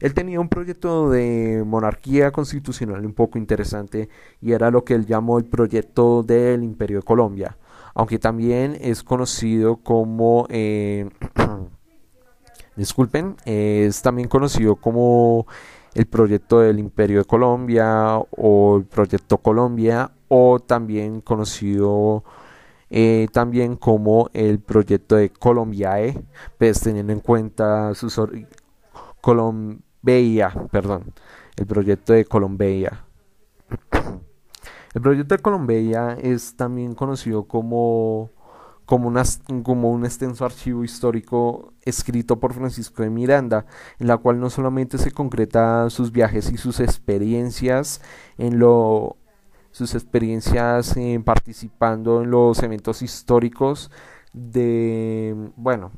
[0.00, 4.08] Él tenía un proyecto de monarquía constitucional un poco interesante
[4.40, 7.56] y era lo que él llamó el proyecto del Imperio de Colombia,
[7.94, 11.08] aunque también es conocido como eh,
[12.76, 15.46] disculpen, es también conocido como
[15.94, 22.22] el proyecto del Imperio de Colombia o el proyecto Colombia o también conocido
[22.90, 26.22] eh, también como el proyecto de Colombiae,
[26.58, 28.20] pues teniendo en cuenta sus
[29.20, 31.12] Colombia, perdón,
[31.56, 33.04] el proyecto de Colombia.
[34.94, 38.30] El proyecto de Colombia es también conocido como
[38.86, 39.12] como,
[39.64, 43.66] como un extenso archivo histórico escrito por Francisco de Miranda,
[43.98, 48.00] en la cual no solamente se concreta sus viajes y sus experiencias
[48.38, 49.16] en lo
[49.76, 53.90] sus experiencias en participando en los eventos históricos
[54.32, 55.92] de bueno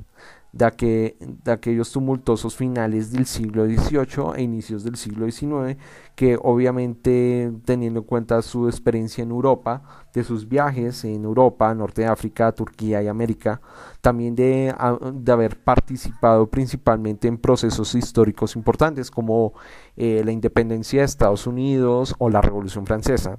[0.51, 5.79] de, de aquellos tumultuosos finales del siglo XVIII e inicios del siglo XIX,
[6.17, 12.03] que obviamente teniendo en cuenta su experiencia en Europa, de sus viajes en Europa, Norte
[12.03, 13.61] de África, Turquía y América,
[14.01, 14.75] también de,
[15.13, 19.53] de haber participado principalmente en procesos históricos importantes como
[19.97, 23.39] eh, la independencia de Estados Unidos o la Revolución Francesa.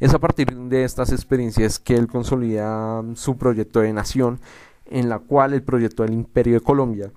[0.00, 4.38] Es a partir de estas experiencias que él consolida su proyecto de nación
[4.86, 7.10] en la cual el proyecto del Imperio de Colombia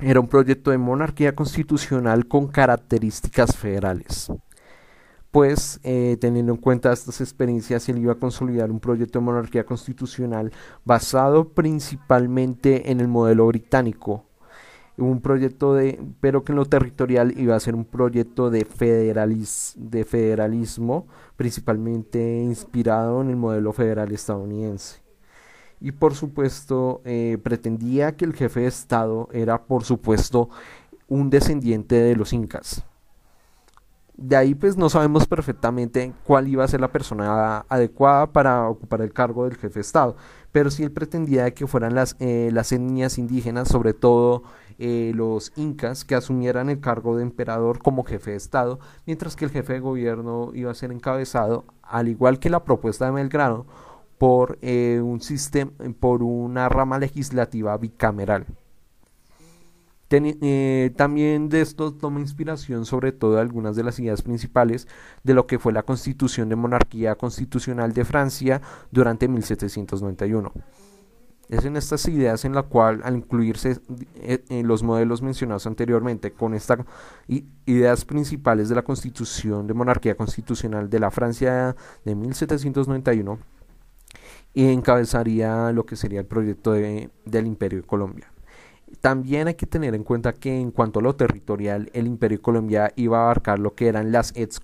[0.00, 4.32] era un proyecto de monarquía constitucional con características federales.
[5.30, 9.64] Pues eh, teniendo en cuenta estas experiencias, él iba a consolidar un proyecto de monarquía
[9.64, 10.52] constitucional
[10.84, 14.26] basado principalmente en el modelo británico,
[14.98, 18.66] un proyecto de, pero que en lo territorial iba a ser un proyecto de,
[19.76, 25.02] de federalismo, principalmente inspirado en el modelo federal estadounidense
[25.82, 30.48] y por supuesto eh, pretendía que el jefe de Estado era por supuesto
[31.08, 32.84] un descendiente de los incas.
[34.16, 39.02] De ahí pues no sabemos perfectamente cuál iba a ser la persona adecuada para ocupar
[39.02, 40.16] el cargo del jefe de Estado,
[40.52, 44.44] pero sí él pretendía que fueran las, eh, las etnias indígenas, sobre todo
[44.78, 49.44] eh, los incas, que asumieran el cargo de emperador como jefe de Estado, mientras que
[49.44, 53.66] el jefe de gobierno iba a ser encabezado, al igual que la propuesta de Belgrano,
[54.18, 58.46] por eh, un sistema, por una rama legislativa bicameral.
[60.14, 64.86] Eh, también de esto toma inspiración sobre todo algunas de las ideas principales
[65.24, 68.60] de lo que fue la constitución de monarquía constitucional de Francia
[68.90, 70.52] durante 1791.
[71.52, 73.78] Es en estas ideas en la cual al incluirse
[74.14, 76.78] eh, en los modelos mencionados anteriormente con estas
[77.66, 81.76] ideas principales de la constitución de monarquía constitucional de la Francia
[82.06, 83.38] de 1791
[84.54, 88.32] y encabezaría lo que sería el proyecto de, del Imperio de Colombia.
[89.02, 92.42] También hay que tener en cuenta que en cuanto a lo territorial, el Imperio de
[92.42, 94.58] Colombia iba a abarcar lo que eran las ex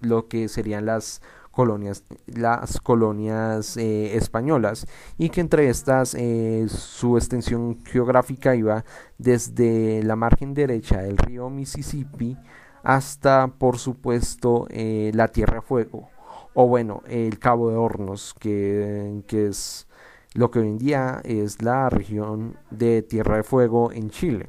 [0.00, 1.22] lo que serían las
[1.54, 4.86] colonias, las colonias eh, españolas,
[5.16, 8.84] y que entre estas eh, su extensión geográfica iba
[9.18, 12.36] desde la margen derecha del río Mississippi
[12.82, 16.10] hasta, por supuesto, eh, la Tierra Fuego,
[16.52, 19.88] o bueno, el Cabo de Hornos, que, es
[20.34, 24.48] lo que hoy en día es la región de Tierra de Fuego en Chile,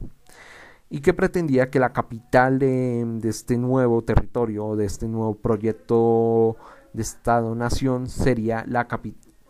[0.90, 6.58] y que pretendía que la capital de, este nuevo territorio, de este nuevo proyecto
[6.96, 8.88] de Estado-Nación, sería la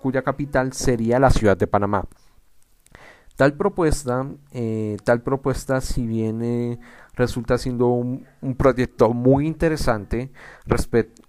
[0.01, 2.05] cuya capital sería la ciudad de Panamá.
[3.35, 6.79] Tal propuesta, eh, tal propuesta, si bien
[7.15, 8.25] resulta siendo un,
[8.57, 10.31] proyecto muy interesante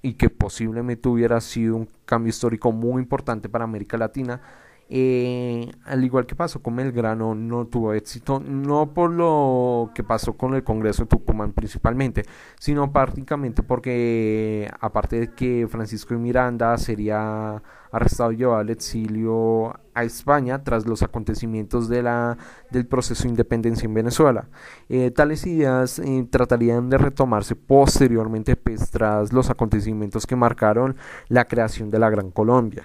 [0.03, 4.41] y que posiblemente hubiera sido un cambio histórico muy importante para América Latina,
[4.89, 10.35] eh, al igual que pasó con Belgrano, no tuvo éxito, no por lo que pasó
[10.35, 12.25] con el Congreso de Tucumán principalmente,
[12.61, 19.75] sino prácticamente porque, aparte de que Francisco de Miranda sería arrestado y llevado al exilio
[19.95, 22.37] a España tras los acontecimientos de la,
[22.71, 24.49] del proceso de independencia en Venezuela.
[24.89, 30.97] Eh, tales ideas eh, tratarían de retomarse posteriormente pues, tras los acontecimientos que marcaron
[31.29, 32.85] la creación de la Gran Colombia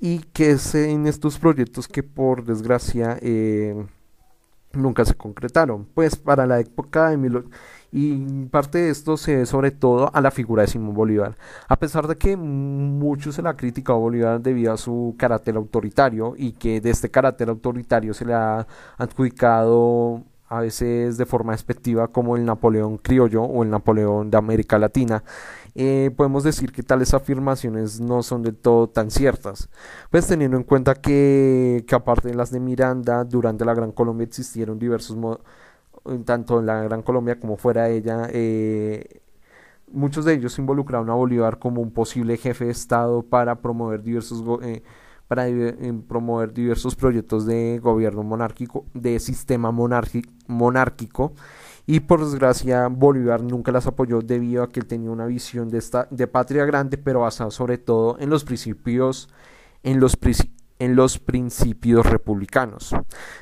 [0.00, 3.86] y que es en estos proyectos que por desgracia eh,
[4.72, 5.86] nunca se concretaron.
[5.94, 7.44] Pues para la época de mil
[7.90, 11.36] y parte de esto se debe sobre todo a la figura de Simón Bolívar.
[11.68, 16.34] A pesar de que muchos se la criticado a Bolívar debido a su carácter autoritario
[16.36, 18.66] y que de este carácter autoritario se le ha
[18.98, 24.78] adjudicado a veces de forma despectiva como el Napoleón criollo o el Napoleón de América
[24.78, 25.22] Latina,
[25.80, 29.68] eh, podemos decir que tales afirmaciones no son del todo tan ciertas,
[30.10, 34.80] pues teniendo en cuenta que, aparte de las de Miranda, durante la Gran Colombia existieron
[34.80, 35.16] diversos
[36.24, 39.20] tanto en la Gran Colombia como fuera de ella, eh,
[39.92, 44.42] muchos de ellos involucraron a Bolívar como un posible jefe de Estado para promover diversos,
[44.62, 44.82] eh,
[45.28, 45.46] para
[46.08, 51.34] promover diversos proyectos de gobierno monárquico, de sistema monárquico,
[51.90, 55.78] y por desgracia Bolívar nunca las apoyó debido a que él tenía una visión de,
[55.78, 59.30] esta, de patria grande, pero basada sobre todo en los principios,
[59.82, 62.94] en los, principios republicanos.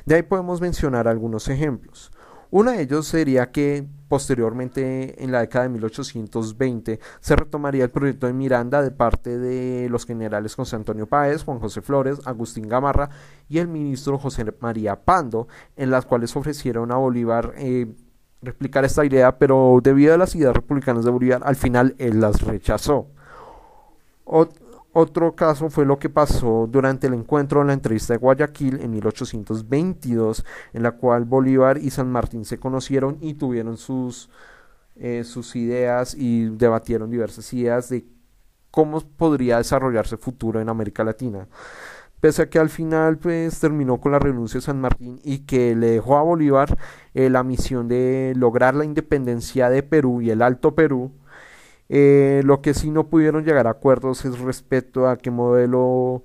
[0.05, 2.09] De ahí podemos mencionar algunos ejemplos.
[2.49, 8.27] Uno de ellos sería que posteriormente, en la década de 1820, se retomaría el proyecto
[8.27, 13.09] de Miranda de parte de los generales José Antonio Páez, Juan José Flores, Agustín Gamarra
[13.49, 17.93] y el ministro José María Pando, en las cuales ofrecieron a Bolívar eh,
[18.41, 22.41] replicar esta idea, pero debido a las ideas republicanas de Bolívar, al final él las
[22.41, 23.07] rechazó.
[24.99, 28.91] Otro caso fue lo que pasó durante el encuentro en la entrevista de Guayaquil en
[28.91, 34.29] 1822, en la cual Bolívar y San Martín se conocieron y tuvieron sus,
[34.95, 38.07] eh, sus ideas y debatieron diversas ideas de
[38.71, 41.47] cómo podría desarrollarse el futuro en América Latina.
[42.19, 45.75] Pese a que al final pues terminó con la renuncia de San Martín y que
[45.75, 46.77] le dejó a Bolívar
[47.13, 51.11] eh, la misión de lograr la independencia de Perú y el Alto Perú,
[51.89, 56.23] eh, lo que sí no pudieron llegar a acuerdos es respecto a qué modelo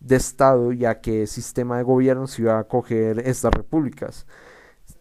[0.00, 4.26] de Estado y a qué sistema de gobierno se iba a acoger estas repúblicas.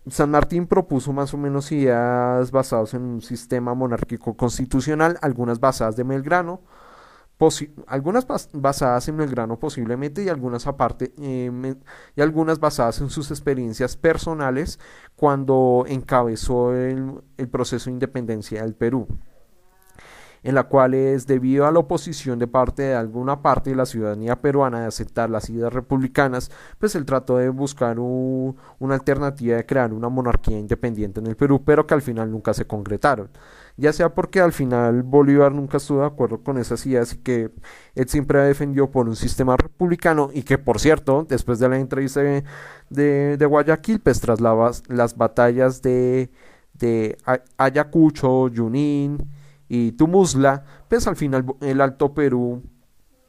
[0.09, 5.95] San Martín propuso más o menos ideas basadas en un sistema monárquico constitucional, algunas basadas
[5.95, 6.61] de Belgrano,
[7.87, 11.75] algunas basadas en Belgrano posiblemente y algunas aparte eh,
[12.15, 14.79] y algunas basadas en sus experiencias personales
[15.15, 19.07] cuando encabezó el proceso de independencia del Perú
[20.45, 23.87] en la cual es debido a la oposición de parte de alguna parte de la
[23.87, 29.65] ciudadanía peruana de aceptar las ideas republicanas, pues él trató de buscar una alternativa de
[29.65, 33.29] crear una monarquía independiente en el Perú, pero que al final nunca se concretaron.
[33.75, 37.49] Ya sea porque al final Bolívar nunca estuvo de acuerdo con esas ideas y que
[37.95, 42.21] él siempre defendió por un sistema republicano y que por cierto, después de la entrevista
[42.21, 46.29] de, Guayaquil, pues tras las batallas de,
[46.73, 47.17] de
[47.57, 49.17] Ayacucho, Junín,
[49.67, 52.63] y Tumusla, pues al final el Alto Perú,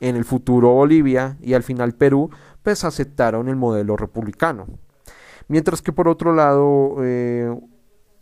[0.00, 2.30] en el futuro Bolivia y al final Perú,
[2.62, 4.66] pues aceptaron el modelo republicano.
[5.48, 7.54] Mientras que por otro lado eh,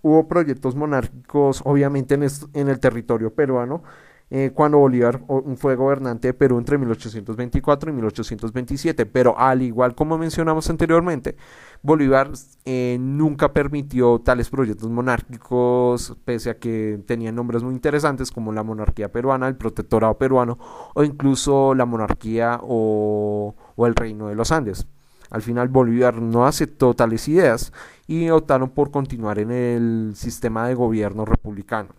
[0.03, 3.83] hubo proyectos monárquicos, obviamente en, en el territorio peruano,
[4.31, 5.21] eh, cuando Bolívar
[5.57, 9.07] fue gobernante de Perú entre 1824 y 1827.
[9.07, 11.37] Pero al igual como mencionamos anteriormente,
[11.85, 12.33] Bolívar
[12.65, 18.63] eh, nunca permitió tales proyectos monárquicos, pese a que tenían nombres muy interesantes como la
[18.63, 20.59] monarquía peruana, el protectorado peruano
[20.95, 24.87] o incluso la monarquía o, o el reino de los Andes.
[25.29, 27.71] Al final Bolívar no aceptó tales ideas
[28.07, 31.91] y optaron por continuar en el sistema de gobierno republicano.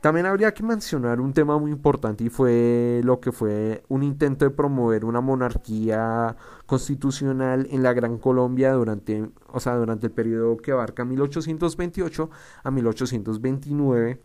[0.00, 4.44] También habría que mencionar un tema muy importante y fue lo que fue un intento
[4.44, 6.36] de promover una monarquía
[6.66, 12.30] constitucional en la Gran Colombia durante, o sea, durante el periodo que abarca 1828
[12.62, 14.20] a 1829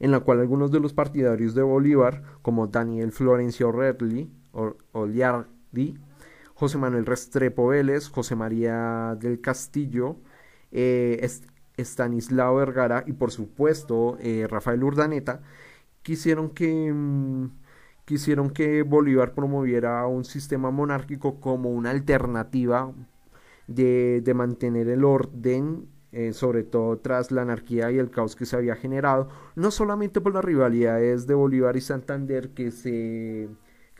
[0.00, 4.32] en la cual algunos de los partidarios de Bolívar, como Daniel Florencio Redley,
[4.90, 5.96] Oliardi,
[6.54, 10.16] José Manuel Restrepo Vélez, José María del Castillo,
[10.72, 11.20] eh,
[11.84, 15.42] Stanislao Vergara y por supuesto eh, Rafael Urdaneta
[16.02, 17.50] quisieron que mm,
[18.04, 22.92] quisieron que Bolívar promoviera un sistema monárquico como una alternativa
[23.66, 28.56] de, mantener el orden eh, sobre todo tras la anarquía y el caos que se
[28.56, 33.48] había generado, no solamente por las rivalidades de Bolívar y Santander que se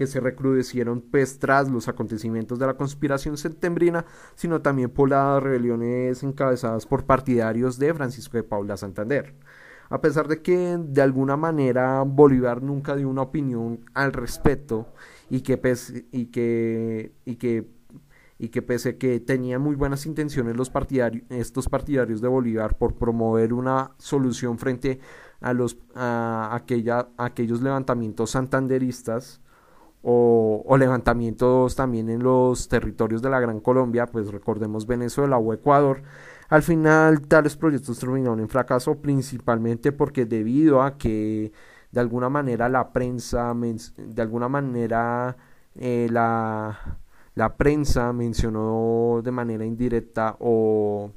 [0.03, 5.41] que se recrudecieron pues tras los acontecimientos de la conspiración septembrina, sino también por las
[5.41, 9.37] rebeliones encabezadas por partidarios de Francisco de Paula Santander.
[9.91, 14.89] A pesar de que de alguna manera Bolívar nunca dio una opinión al respecto
[15.31, 17.69] y que pese, y que, y que,
[18.39, 22.97] y que pese que tenía muy buenas intenciones los partidarios, estos partidarios de Bolívar por
[22.97, 24.99] promover una solución frente
[25.41, 29.43] a, los, a, aquella, a aquellos levantamientos santanderistas,
[30.03, 36.03] o, levantamientos también en los territorios de la Gran Colombia, pues recordemos Venezuela o Ecuador.
[36.49, 41.53] Al final tales proyectos terminaron en fracaso principalmente porque debido a que
[41.93, 45.37] de alguna manera la prensa, de alguna manera
[45.77, 46.99] eh, la,
[47.35, 51.11] la prensa mencionó de manera indirecta o,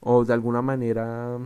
[0.00, 1.38] o de alguna manera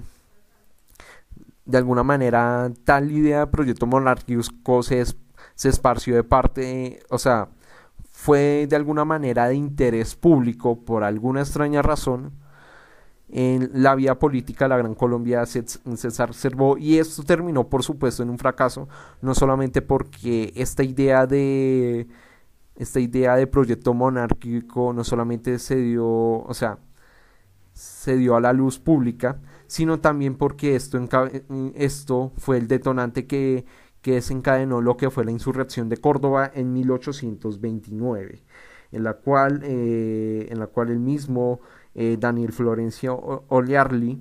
[1.71, 5.05] de alguna manera tal idea de proyecto monárquico se,
[5.65, 7.49] esparció de parte, o sea,
[8.11, 12.33] fue de alguna manera de interés público por alguna extraña razón
[13.29, 18.31] en la vía política la Gran Colombia se exacerbó y esto terminó por supuesto en
[18.31, 18.89] un fracaso,
[19.23, 22.09] no solamente porque esta idea de
[22.81, 26.79] esta idea de proyecto monárquico no solamente se dio, o sea,
[27.75, 29.39] se dio a la luz pública,
[29.71, 30.99] sino también porque esto,
[31.77, 33.65] esto fue el detonante que,
[34.03, 38.43] que desencadenó lo que fue la insurrección de Córdoba en 1829,
[38.91, 41.61] en la cual, eh, en la cual el mismo
[41.95, 44.21] eh, Daniel Florencio Oliarli,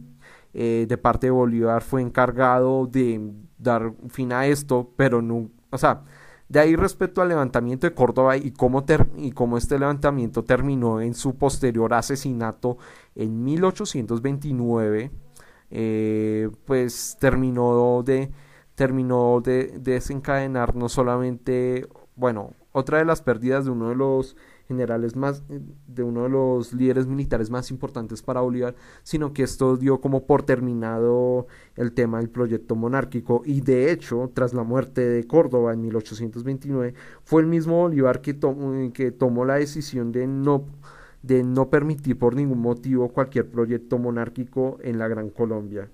[0.54, 3.20] eh, de parte de Bolívar, fue encargado de
[3.58, 6.04] dar fin a esto, pero no, o sea,
[6.48, 8.86] de ahí respecto al levantamiento de Córdoba y cómo,
[9.18, 12.78] y cómo este levantamiento terminó en su posterior asesinato
[13.16, 15.12] en 1829,
[15.72, 18.32] eh, pues terminó de,
[18.76, 24.36] terminó de desencadenar no solamente, bueno, otra de las pérdidas de uno de los
[24.70, 25.44] generales más,
[25.88, 30.28] de uno de los líderes militares más importantes para Bolívar, sino que esto dio como
[30.28, 33.42] por terminado el tema del proyecto monárquico.
[33.46, 36.94] Y de hecho, tras la muerte de Córdoba en 1829,
[37.24, 40.66] fue el mismo Bolívar que, tomó, que tomó la decisión de no
[41.22, 45.90] de no permitir por ningún motivo cualquier proyecto monárquico en la Gran Colombia.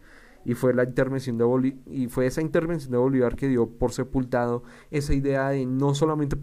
[0.48, 4.62] Y fue la intervención de y fue esa intervención de Bolívar que dio por sepultado
[4.92, 6.38] esa idea de no solamente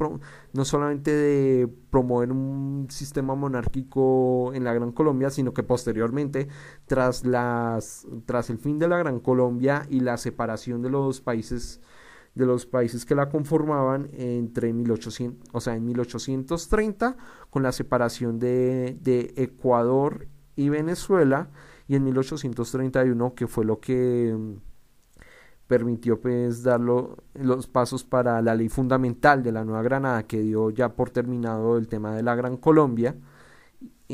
[0.52, 6.48] no solamente de promover un sistema monárquico en la Gran Colombia, sino que posteriormente
[6.86, 11.80] tras las tras el fin de la Gran Colombia y la separación de los países
[12.34, 17.16] de los países que la conformaban entre 1800, o sea, en 1830
[17.50, 20.26] con la separación de, de Ecuador
[20.56, 21.50] y Venezuela
[21.88, 24.54] y en 1831 que fue lo que mm,
[25.66, 30.70] permitió pues dar los pasos para la ley fundamental de la Nueva Granada que dio
[30.70, 33.14] ya por terminado el tema de la Gran Colombia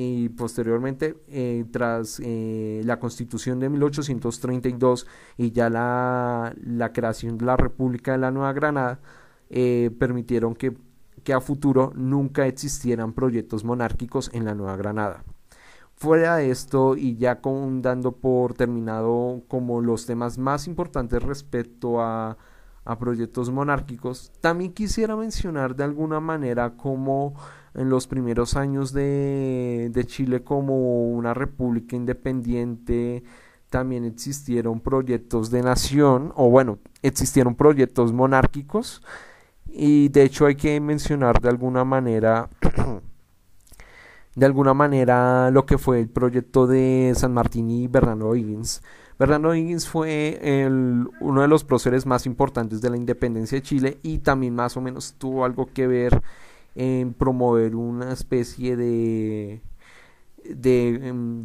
[0.00, 7.46] y posteriormente eh, tras eh, la constitución de 1832 y ya la, la, creación de
[7.46, 9.00] la República de la Nueva Granada
[9.50, 10.76] eh, permitieron que,
[11.24, 15.24] que a futuro nunca existieran proyectos monárquicos en la Nueva Granada.
[15.96, 22.38] Fuera de esto y ya dando por terminado como los temas más importantes respecto a,
[22.88, 27.34] a proyectos monárquicos, también quisiera mencionar de alguna manera como
[27.74, 33.22] en los primeros años de, de Chile como una república independiente
[33.68, 39.02] también existieron proyectos de nación o bueno, existieron proyectos monárquicos
[39.66, 42.48] y de hecho hay que mencionar de alguna manera
[44.34, 48.82] de alguna manera lo que fue el proyecto de San Martín y Bernardo Higgins.
[49.18, 53.98] Bernardo Higgins fue el, uno de los próceres más importantes de la independencia de Chile
[54.02, 56.22] y también más o menos tuvo algo que ver
[56.74, 59.60] en promover una especie de
[60.48, 61.44] de, em,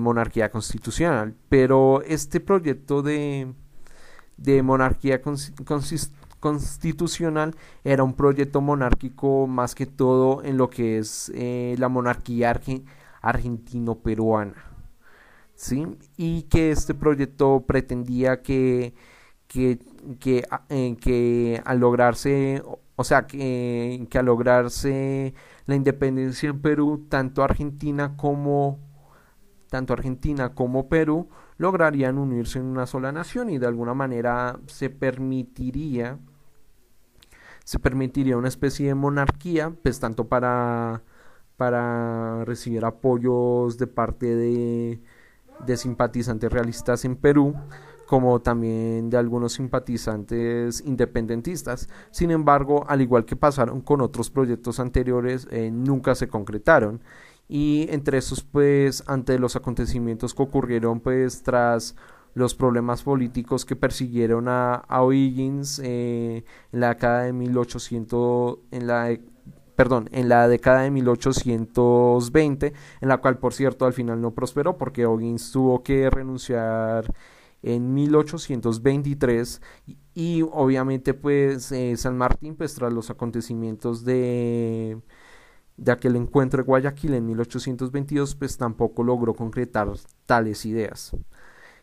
[0.00, 1.34] monarquía constitucional.
[1.48, 3.54] Pero este proyecto de,
[4.62, 5.20] monarquía
[6.40, 7.54] constitucional
[7.84, 12.58] era un proyecto monárquico más que todo en lo que es eh, la monarquía
[13.22, 14.77] argentino-peruana.
[15.58, 15.86] ¿Sí?
[16.16, 18.94] Y que este proyecto pretendía que,
[19.48, 19.78] que,
[20.20, 22.62] que, eh, que al lograrse,
[22.96, 25.34] o sea, que, que al lograrse
[25.66, 28.78] la independencia en Perú, tanto Argentina como
[29.70, 31.28] tanto Argentina como Perú
[31.58, 36.18] lograrían unirse en una sola nación y de alguna manera se permitiría
[37.64, 41.02] se permitiría una especie de monarquía, pues tanto para,
[41.58, 45.02] para recibir apoyos de parte de,
[45.66, 47.54] de simpatizantes realistas en Perú,
[48.06, 51.88] como también de algunos simpatizantes independentistas.
[52.10, 57.02] Sin embargo, al igual que pasaron con otros proyectos anteriores, eh, nunca se concretaron.
[57.48, 61.96] Y entre esos, pues, ante los acontecimientos que ocurrieron, pues, tras
[62.34, 69.18] los problemas políticos que persiguieron a, O'Higgins eh, en la década de 1800, en la
[69.78, 74.76] perdón, en la década de 1820, en la cual por cierto al final no prosperó
[74.76, 77.14] porque O'Higgins tuvo que renunciar
[77.62, 79.62] en 1823
[80.14, 85.00] y, obviamente pues eh, San Martín pues tras los acontecimientos de
[85.76, 89.88] de aquel encuentro de Guayaquil en 1822 pues tampoco logró concretar
[90.26, 91.12] tales ideas.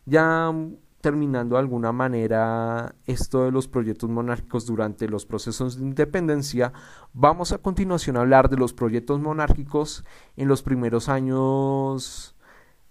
[0.05, 0.53] Ya
[1.06, 6.74] terminando de alguna manera esto de los proyectos monárquicos durante los procesos de independencia,
[7.14, 10.03] vamos a continuación a hablar de los proyectos monárquicos
[10.36, 12.36] en los primeros años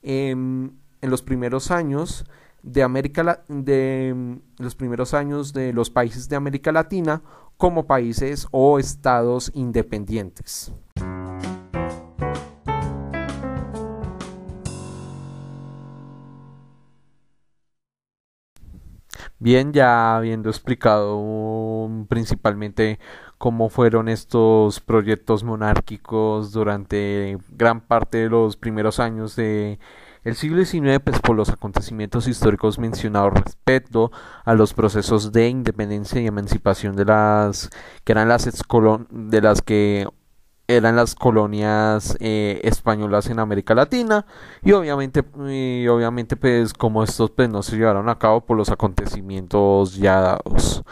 [0.02, 2.24] em, en los primeros años
[2.62, 7.20] de América de em, los primeros años de los países de América Latina
[7.56, 10.72] como países o estados independientes.
[19.38, 22.98] Bien, ya habiendo explicado principalmente
[23.36, 29.78] cómo fueron estos proyectos monárquicos durante gran parte de los primeros años de
[30.22, 34.10] el siglo XIX, pues por los acontecimientos históricos mencionados respecto
[34.44, 37.70] a los procesos de independencia y emancipación de las
[38.04, 38.48] que eran las
[39.10, 40.08] de las que
[40.68, 44.26] eran las colonias eh, españolas en América Latina.
[44.62, 45.20] Y obviamente
[45.88, 50.84] obviamente pues como estos pues no se llevaron a cabo por los acontecimientos ya dados.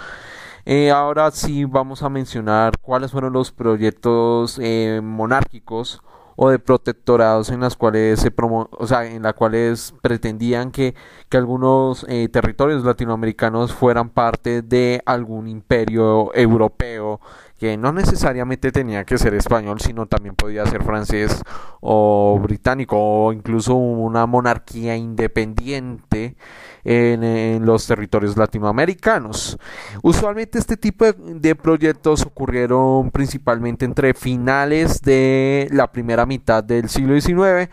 [0.65, 6.03] Eh, ahora sí vamos a mencionar cuáles fueron los proyectos eh, monárquicos
[6.37, 10.95] o de protectorados en las cuales se promo o sea, en las cuales pretendían que,
[11.29, 17.21] que algunos eh, territorios latinoamericanos fueran parte de algún imperio europeo
[17.63, 21.45] que no necesariamente tenía que ser español, sino también podía ser francés
[21.81, 26.35] o británico o incluso una monarquía independiente
[26.83, 29.59] en, los territorios latinoamericanos.
[30.03, 37.21] Usualmente este tipo de, proyectos ocurrieron principalmente entre finales de la primera mitad del siglo
[37.21, 37.71] XIX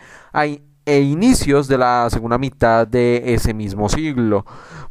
[0.90, 4.44] e inicios de la segunda mitad de ese mismo siglo.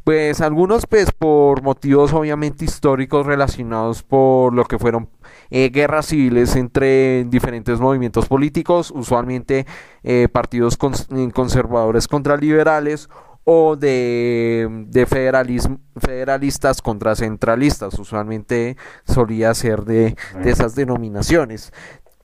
[0.05, 5.09] Pues algunos pues por motivos obviamente históricos relacionados por lo que fueron
[5.49, 9.65] eh, guerras civiles entre diferentes movimientos políticos, usualmente
[10.03, 13.09] eh, partidos conservadores contra liberales
[13.43, 21.73] o de, de federalismo, federalistas contra centralistas, usualmente solía ser de, de esas denominaciones.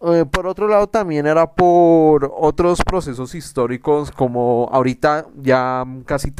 [0.07, 6.31] Eh, por otro lado también era por otros procesos históricos como ahorita ya casi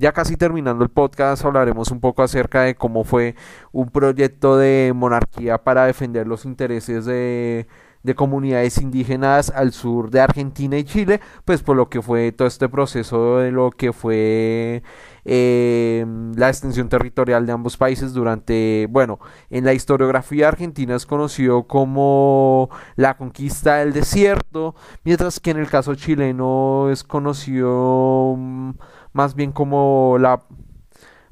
[0.00, 3.36] ya casi terminando el podcast hablaremos un poco acerca de cómo fue
[3.70, 7.68] un proyecto de monarquía para defender los intereses de
[8.06, 12.46] de comunidades indígenas al sur de Argentina y Chile, pues por lo que fue todo
[12.48, 14.84] este proceso de lo que fue
[15.24, 19.18] eh, la extensión territorial de ambos países durante, bueno,
[19.50, 25.68] en la historiografía argentina es conocido como la conquista del desierto, mientras que en el
[25.68, 28.70] caso chileno es conocido mm,
[29.12, 30.44] más bien como la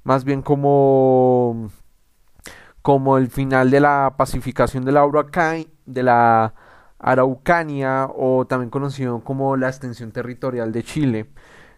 [0.03, 1.71] más bien como
[2.83, 6.55] como el final de la pacificación de la Huracán, de la
[7.05, 11.31] Araucania o también conocido como la extensión territorial de Chile.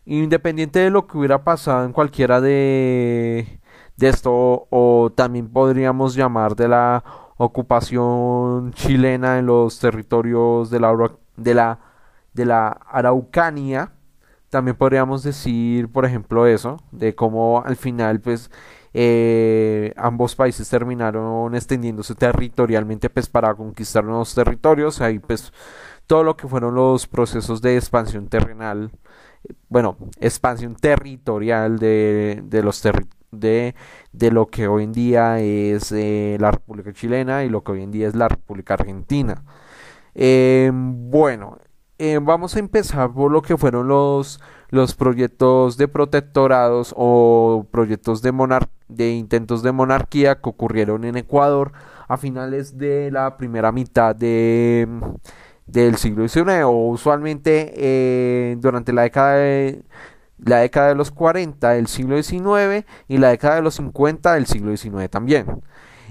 [0.04, 3.60] Independiente de lo que hubiera pasado en cualquiera de,
[3.96, 7.04] de esto, o también podríamos llamar de la
[7.38, 11.80] ocupación chilena en los territorios de la, de la,
[12.32, 13.92] de la Araucania,
[14.48, 18.50] también podríamos decir, por ejemplo, eso, de cómo al final, pues,
[18.98, 25.02] eh, ambos países terminaron extendiéndose territorialmente pues para conquistar nuevos territorios.
[25.02, 25.52] Ahí pues
[26.06, 28.90] todo lo que fueron los procesos de expansión terrenal
[29.68, 32.82] bueno expansión territorial de, de los
[33.32, 33.74] de,
[34.12, 37.82] de lo que hoy en día es eh, la República Chilena y lo que hoy
[37.82, 39.44] en día es la República Argentina.
[40.14, 41.58] Eh, bueno
[42.22, 44.40] vamos a empezar por lo que fueron los
[44.70, 51.72] los proyectos de protectorados o proyectos de, intentos de monarquía que ocurrieron en Ecuador
[52.08, 54.88] a finales de la primera mitad de,
[55.66, 59.82] del siglo XIX o usualmente eh, durante la década de,
[60.38, 64.46] la década de los 40 del siglo XIX y la década de los 50 del
[64.46, 65.46] siglo XIX también.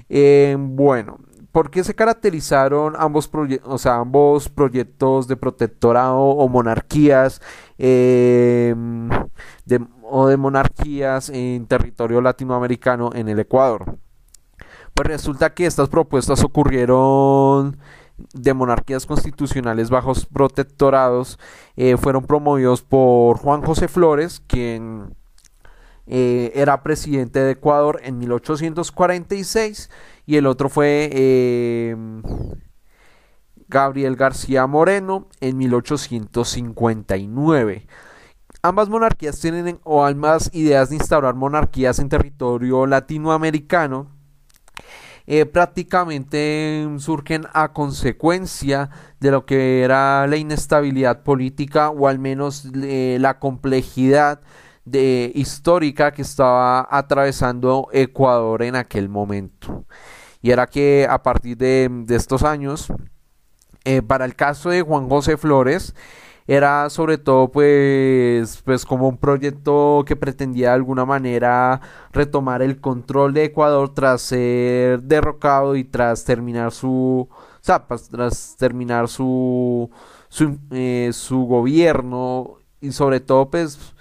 [0.08, 1.18] Eh, bueno,
[1.56, 3.30] ¿Por qué se caracterizaron ambos,
[3.64, 7.40] o sea, ambos proyectos de protectorado o monarquías
[7.78, 9.08] em,
[10.02, 13.96] o de monarquías en territorio latinoamericano en el Ecuador?
[14.92, 17.78] Pues resulta que estas propuestas ocurrieron
[18.34, 21.38] de monarquías constitucionales bajo protectorados
[21.76, 25.16] eh, fueron promovidos por Juan José Flores, quien
[26.06, 29.88] eh, era presidente de Ecuador en 1846
[30.26, 32.22] y el otro fue em,
[33.68, 37.86] Gabriel García Moreno en 1859.
[38.62, 44.16] Ambas monarquías tienen o ambas ideas de instaurar monarquías en territorio latinoamericano
[45.28, 52.68] eh, prácticamente surgen a consecuencia de lo que era la inestabilidad política o al menos
[52.74, 54.40] eh, la complejidad
[54.84, 59.84] de, histórica que estaba atravesando Ecuador en aquel momento
[60.46, 62.86] y era que a partir de, estos años,
[63.84, 65.92] eh, para el caso de Juan José Flores,
[66.46, 71.80] era sobre todo pues, pues como un proyecto que pretendía de alguna manera
[72.12, 77.28] retomar el control de Ecuador tras ser derrocado y tras terminar su
[77.88, 79.90] pues, tras terminar su
[80.28, 82.58] su, eh, su gobierno.
[82.80, 83.96] Y sobre todo pues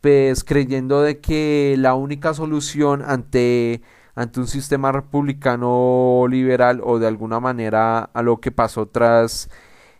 [0.00, 3.82] pues creyendo de que la única solución ante
[4.18, 9.48] ante un sistema republicano liberal o de alguna manera a lo que pasó tras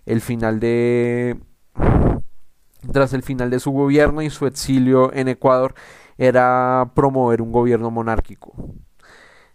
[0.07, 1.39] el final de
[2.93, 5.75] tras el final de su gobierno y su exilio en Ecuador
[6.17, 8.55] era promover un gobierno monárquico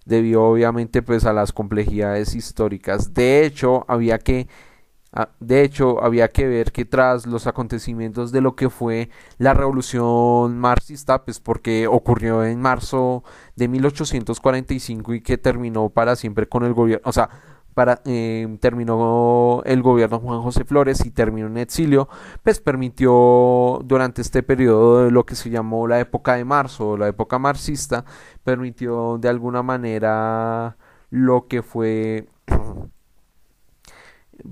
[0.05, 3.13] debido obviamente pues a las complejidades históricas.
[3.13, 4.47] De hecho había que
[5.39, 10.57] de hecho, había que ver que tras los acontecimientos de lo que fue la revolución
[10.57, 13.23] marxista, pues porque ocurrió en marzo
[13.55, 17.29] de 1845 y que terminó para siempre con el gobierno, o sea,
[17.73, 22.09] para, eh, terminó el gobierno Juan José Flores y terminó en exilio,
[22.43, 27.07] pues permitió durante este periodo de lo que se llamó la época de marzo, la
[27.07, 28.05] época marxista,
[28.43, 30.77] permitió de alguna manera
[31.09, 32.27] lo que fue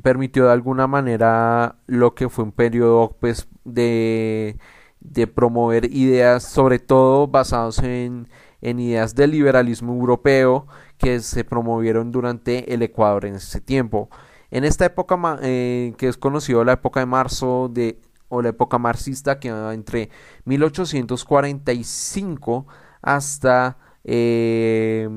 [0.04, 4.58] permitió de alguna manera lo que fue un periodo pues de,
[5.00, 8.28] de promover ideas sobre todo basados en,
[8.62, 10.68] en ideas del liberalismo europeo
[10.98, 14.10] que se promovieron durante el Ecuador en ese tiempo.
[14.52, 18.78] En esta época eh, que es conocido la época de marzo de o la época
[18.78, 20.10] marxista que entre
[20.46, 22.68] 1845
[23.02, 25.08] hasta eh,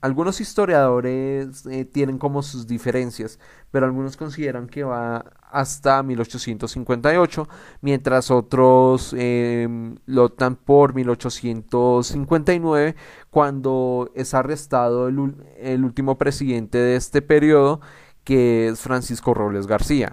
[0.00, 3.38] algunos historiadores eh, tienen como sus diferencias,
[3.70, 7.48] pero algunos consideran que va hasta 1858,
[7.80, 9.68] mientras otros eh,
[10.06, 12.96] lo dan por 1859,
[13.30, 17.80] cuando es arrestado el, el último presidente de este periodo,
[18.24, 20.12] que es Francisco Robles García.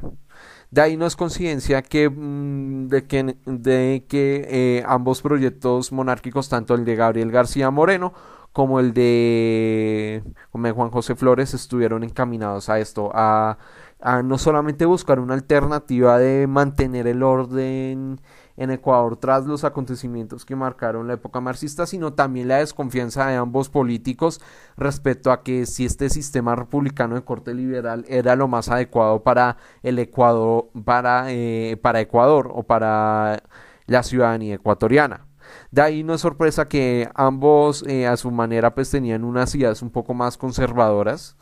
[0.74, 6.50] De ahí no es coincidencia que, mm, de que, de que eh, ambos proyectos monárquicos,
[6.50, 8.12] tanto el de Gabriel García Moreno
[8.54, 13.60] como el de, Juan José Flores, estuvieron encaminados a esto, a,
[14.02, 18.20] a no solamente buscar una alternativa de mantener el orden
[18.58, 23.36] en Ecuador tras los acontecimientos que marcaron la época marxista, sino también la desconfianza de
[23.36, 24.42] ambos políticos
[24.78, 29.58] respecto a que si este sistema republicano de corte liberal era lo más adecuado para
[29.82, 33.44] el Ecuador, para, eh, para Ecuador o para
[33.88, 35.28] la ciudadanía ecuatoriana.
[35.72, 39.82] De ahí no es sorpresa que ambos eh, a su manera pues tenían unas ideas
[39.82, 41.36] un poco más conservadoras.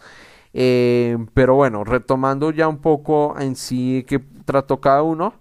[0.53, 5.33] Eh, pero bueno, retomando ya un poco en sí que trató cada uno,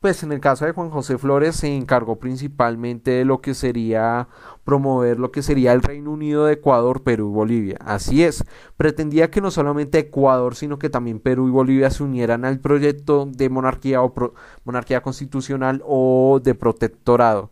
[0.00, 4.28] pues en el caso de Juan José Flores se encargó principalmente de lo que sería
[4.64, 7.78] promover lo que sería el Reino Unido de Ecuador, Perú y Bolivia.
[7.80, 8.44] Así es,
[8.76, 13.26] pretendía que no solamente Ecuador, sino que también Perú y Bolivia se unieran al proyecto
[13.26, 14.14] de monarquía o
[14.64, 17.50] monarquía constitucional o de protectorado.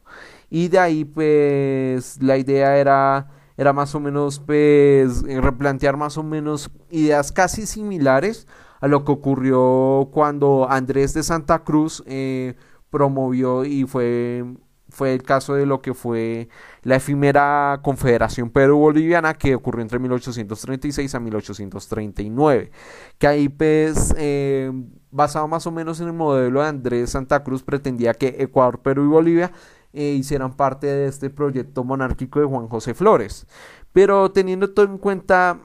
[0.51, 6.23] Y de ahí pues la idea era era más o menos pues replantear más o
[6.23, 8.47] menos ideas casi similares
[8.81, 12.55] a lo que ocurrió cuando Andrés de Santa Cruz eh,
[12.91, 14.45] promovió y fue
[14.89, 16.49] fue el caso de lo que fue
[16.83, 22.71] la efímera Confederación Perú-Boliviana que ocurrió entre 1836 a 1839,
[23.19, 24.71] que ahí pues eh,
[25.11, 29.05] basado más o menos en el modelo de Andrés Santa Cruz pretendía que Ecuador, Perú
[29.05, 29.53] y Bolivia
[29.93, 33.47] eh, hicieran parte de este proyecto monárquico de Juan José Flores.
[33.93, 35.59] Pero teniendo todo en cuenta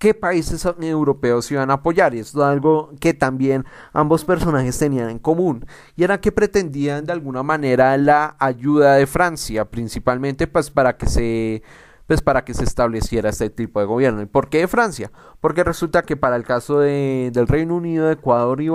[0.00, 2.14] qué países europeos iban a apoyar.
[2.14, 5.66] Y esto es algo que también ambos personajes tenían en común.
[5.94, 11.06] Y era que pretendían de alguna manera la ayuda de Francia, principalmente pues para que
[11.06, 11.62] se
[12.06, 14.20] pues para que se estableciera este tipo de gobierno.
[14.20, 15.12] ¿Y por qué Francia?
[15.40, 18.68] Porque resulta que para el caso de, del Reino Unido, Ecuador y,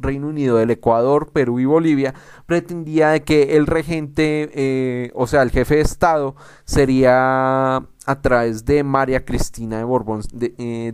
[0.00, 2.14] Reino Unido, del Ecuador, Perú y Bolivia,
[2.46, 6.34] pretendía de que el regente, eh, o sea, el jefe de Estado,
[6.64, 7.76] sería
[8.06, 10.92] a través de María Cristina de Borbón, de, eh,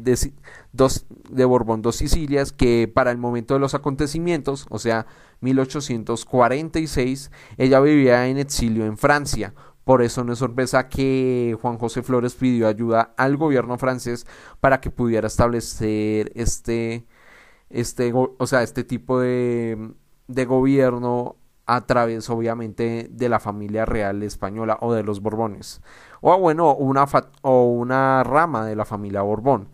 [0.73, 5.07] dos, de Borbón dos Sicilias, que para el momento de los acontecimientos, o sea,
[5.41, 9.55] 1846, ella vivía en exilio en Francia.
[9.85, 14.27] Por eso no es sorpresa que Juan José Flores pidió ayuda al gobierno francés
[14.59, 17.07] para que pudiera establecer este,
[17.71, 19.93] este, o sea, este tipo de,
[20.29, 21.37] de gobierno
[21.67, 25.83] a través obviamente de la familia real española o de los Borbones.
[26.21, 27.07] O bueno una
[27.43, 29.69] o una rama de la familia Borbón.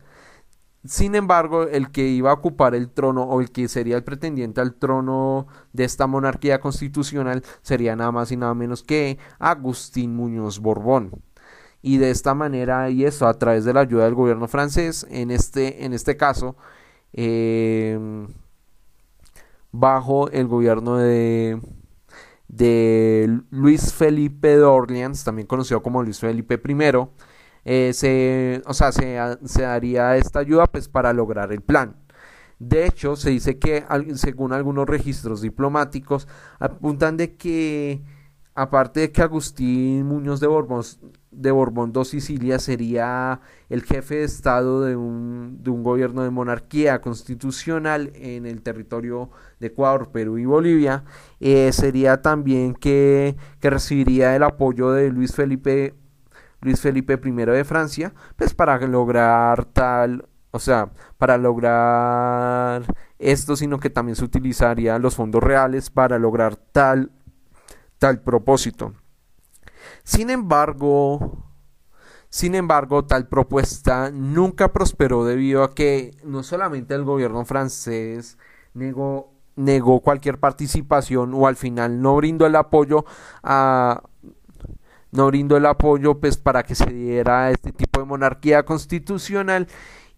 [0.84, 4.61] Sin embargo el que iba a ocupar el trono o el que sería el pretendiente
[4.61, 10.59] al trono de esta monarquía constitucional sería nada más y nada menos que Agustín Muñoz
[10.59, 11.22] Borbón.
[11.82, 15.30] Y de esta manera y eso a través de la ayuda del gobierno francés en
[15.30, 16.57] este en este caso
[17.12, 17.98] eh,
[19.70, 21.60] bajo el gobierno de,
[22.48, 27.08] de Luis Felipe de Orleans, también conocido como Luis Felipe I,
[27.64, 31.96] eh, se, o sea, se, se, daría esta ayuda pues para lograr el plan.
[32.58, 33.84] De hecho, se dice que
[34.14, 36.28] según algunos registros diplomáticos
[36.60, 38.02] apuntan de que
[38.55, 40.82] aparte de que Agustín Muñoz de Borbón,
[41.30, 46.30] de Borbón dos Sicilia sería el jefe de Estado de un, de un gobierno de
[46.30, 51.05] monarquía constitucional en el territorio de Ecuador, Perú y Bolivia,
[51.40, 55.94] eh, sería también que, que recibiría el apoyo de Luis Felipe
[56.61, 62.84] Luis Felipe I de Francia, pues para lograr tal, o sea, para lograr
[63.18, 67.11] esto, sino que también se utilizarían los fondos reales para lograr tal
[68.03, 68.94] tal propósito.
[70.03, 71.46] Sin embargo,
[72.28, 78.38] sin embargo, tal propuesta nunca prosperó debido a que no solamente el gobierno francés
[78.74, 83.05] negó, negó cualquier participación o al final no brindó el apoyo
[83.44, 84.03] a
[85.12, 89.68] no brindó el apoyo pues para que se diera este tipo de monarquía constitucional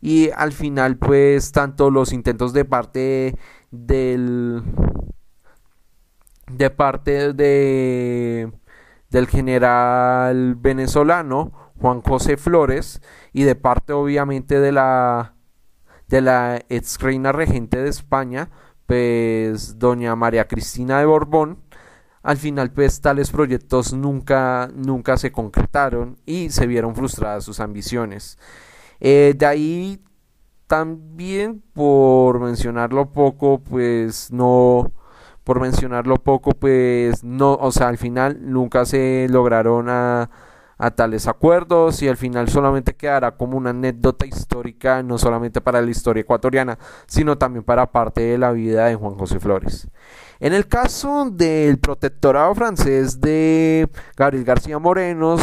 [0.01, 3.37] y al final pues tanto los intentos de parte
[3.71, 4.63] del
[6.51, 8.53] de parte de
[9.11, 13.01] del general venezolano Juan José Flores
[13.33, 15.35] y de parte obviamente de la
[16.09, 18.51] de la ex reina regente de España
[18.87, 21.59] pues doña María Cristina de Borbón.
[22.23, 28.39] Al final pues tales proyectos nunca nunca se concretaron y se vieron frustradas sus ambiciones.
[29.01, 30.03] Eh, de ahí
[30.67, 34.93] también por mencionarlo poco pues no
[35.45, 40.31] por mencionarlo poco, pues no, o sea, al final nunca se lograron a,
[40.97, 45.91] tales acuerdos y al final solamente quedará como una anécdota histórica, no solamente para la
[45.91, 49.89] historia ecuatoriana, sino también para parte de la vida de Juan José Flores.
[50.41, 55.37] En el caso del protectorado francés de Gabriel García Moreno,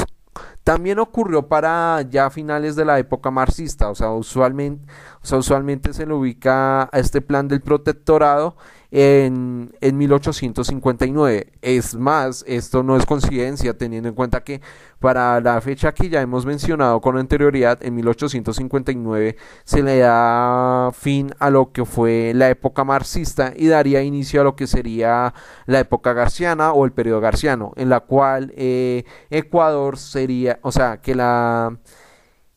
[0.64, 4.86] también ocurrió para ya finales de la época marxista, o sea, usualmente,
[5.22, 8.56] o sea, usualmente se le ubica a este plan del protectorado
[8.92, 11.54] en, en 1859.
[11.62, 14.62] Es más, esto no es coincidencia, teniendo en cuenta que
[15.00, 21.34] para la fecha que ya hemos mencionado con anterioridad, en 1859 se le da fin
[21.40, 25.34] a lo que fue la época marxista y daría inicio a lo que sería
[25.66, 31.02] la época garciana o el periodo garciano, en la cual eh, Ecuador sería, o sea,
[31.02, 31.80] que la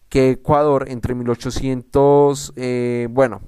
[0.08, 3.42] que Ecuador entre 1800, eh, bueno,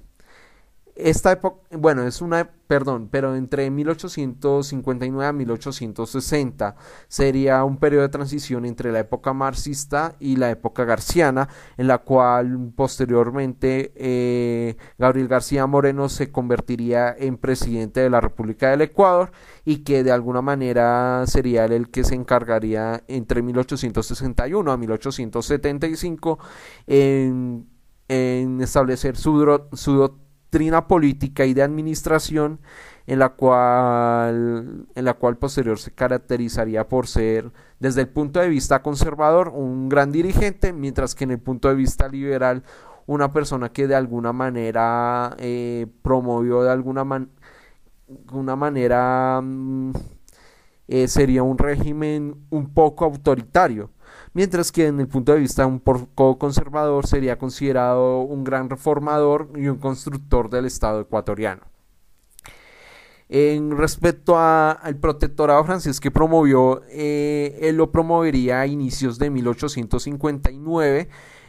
[0.97, 6.75] esta época, bueno, es una, perdón, pero entre 1859 a 1860
[7.07, 11.99] sería un periodo de transición entre la época marxista y la época garciana, en la
[11.99, 19.33] cual posteriormente eh, Gabriel García Moreno se convertiría en presidente de la República del Ecuador
[19.67, 26.39] y que de alguna manera sería él el que se encargaría entre 1861 a 1875
[26.87, 27.69] en,
[28.09, 32.61] en establecer su, su doctrina política y de administración
[33.07, 38.49] en la cual en la cual posterior se caracterizaría por ser desde el punto de
[38.49, 42.63] vista conservador un gran dirigente mientras que en el punto de vista liberal
[43.07, 47.31] una persona que de alguna manera eh, promovió de alguna man
[48.33, 49.93] una manera mm,
[50.89, 53.91] eh, sería un régimen un poco autoritario
[54.37, 59.49] mientras que en el punto de vista un poco conservador sería considerado un gran reformador
[59.57, 61.63] y un constructor del Estado ecuatoriano.
[63.31, 71.09] En respecto al protectorado francés que promovió, eh, él lo promovería a inicios de 1859,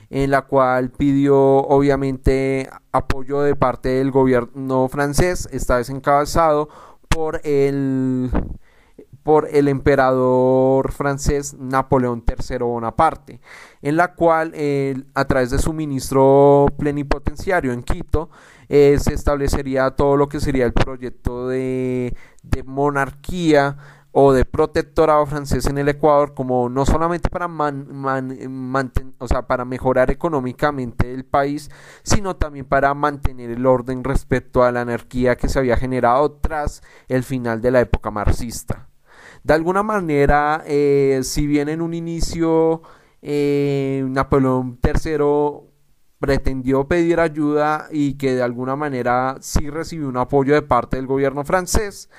[0.09, 6.69] en la cual pidió obviamente apoyo de parte del gobierno francés, esta vez encabezado
[7.09, 8.31] por el
[9.27, 13.41] por el emperador francés Napoleón III Bonaparte,
[13.81, 14.53] en la cual
[15.13, 18.29] a través de su ministro plenipotenciario en Quito
[18.69, 22.15] eh, se establecería todo lo que sería el proyecto de,
[22.63, 23.75] monarquía
[24.13, 30.09] o de protectorado francés en el Ecuador como no solamente para o sea, para mejorar
[30.09, 31.69] económicamente el país,
[32.01, 36.81] sino también para mantener el orden respecto a la anarquía que se había generado tras
[37.09, 38.86] el final de la época marxista.
[39.47, 42.81] De alguna manera, eh, si bien en un inicio
[43.21, 45.69] eh, Napoleón III
[46.19, 51.07] pretendió pedir ayuda y que de alguna manera sí recibió un apoyo de parte del
[51.07, 52.09] gobierno francés,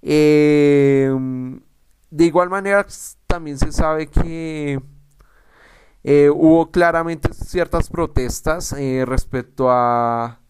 [0.00, 1.14] eh,
[2.08, 2.86] de igual manera
[3.26, 4.80] también se sabe que
[6.32, 10.40] hubo claramente ciertas protestas respecto a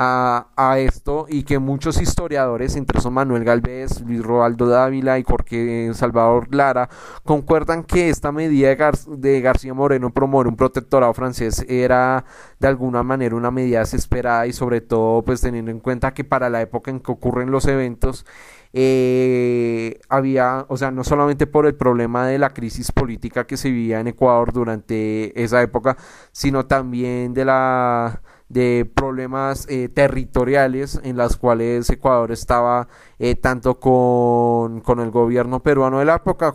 [0.00, 5.92] a, esto y que muchos historiadores, entre esos Manuel Galvez, Luis Roaldo Dávila y Jorge
[5.92, 6.88] Salvador Lara,
[7.24, 8.68] concuerdan que esta medida
[9.08, 12.24] de, García Moreno promover un protectorado francés era
[12.60, 16.48] de alguna manera una medida desesperada y sobre todo pues teniendo en cuenta que para
[16.48, 18.24] la época en que ocurren los eventos
[18.72, 23.70] eh, había, o sea, no solamente por el problema de la crisis política que se
[23.70, 25.96] vivía en Ecuador durante esa época,
[26.32, 32.88] sino también de la de problemas eh, territoriales en las cuales Ecuador estaba
[33.18, 36.54] eh, tanto con, con, el gobierno peruano de la época,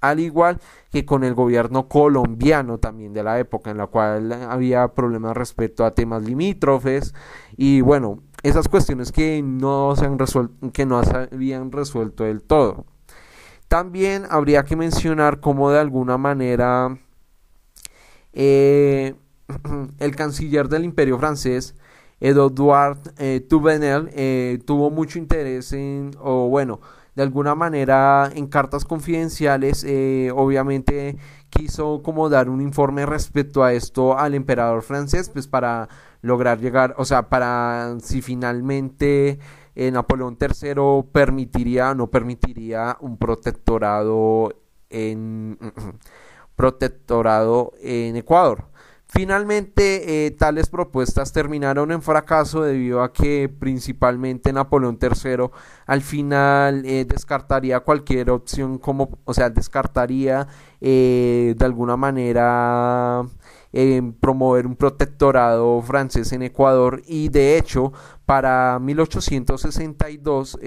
[0.00, 0.58] al igual
[0.90, 5.84] que con el gobierno colombiano también de la época, en la cual había problemas respecto
[5.84, 7.14] a temas limítrofes
[7.56, 12.42] y bueno, esas cuestiones que no se han resuelto, que no se habían resuelto del
[12.42, 12.86] todo.
[13.68, 16.96] También habría que mencionar cómo de alguna manera
[18.32, 19.14] eh,
[19.98, 21.74] el canciller del imperio francés,
[22.20, 26.80] Edouard eh, eh, tuvo mucho interés en, o bueno,
[27.14, 31.16] de alguna manera en cartas confidenciales, eh, obviamente
[31.50, 35.88] quiso como dar un informe respecto a esto al emperador francés, pues para
[36.22, 39.38] lograr llegar, o sea, para si finalmente
[39.74, 44.54] eh, Napoleón III permitiría o no permitiría un protectorado
[44.90, 45.58] en
[46.56, 48.66] protectorado en Ecuador.
[49.10, 55.48] Finalmente, eh, tales propuestas terminaron en fracaso debido a que principalmente Napoleón III
[55.86, 60.46] al final eh, descartaría cualquier opción como, o sea, descartaría
[60.82, 63.22] eh, de alguna manera
[64.20, 67.02] promover un protectorado francés en Ecuador.
[67.06, 67.94] Y de hecho
[68.26, 70.58] para 1862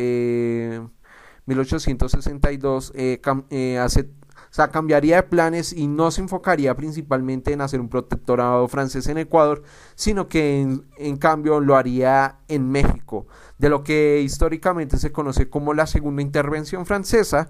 [1.46, 2.94] 1862
[3.80, 4.10] hace
[4.52, 9.08] o sea, cambiaría de planes y no se enfocaría principalmente en hacer un protectorado francés
[9.08, 9.64] en Ecuador,
[9.95, 10.60] sino que
[10.97, 13.28] en, cambio lo haría en México,
[13.60, 17.49] de lo que históricamente se conoce como la segunda intervención francesa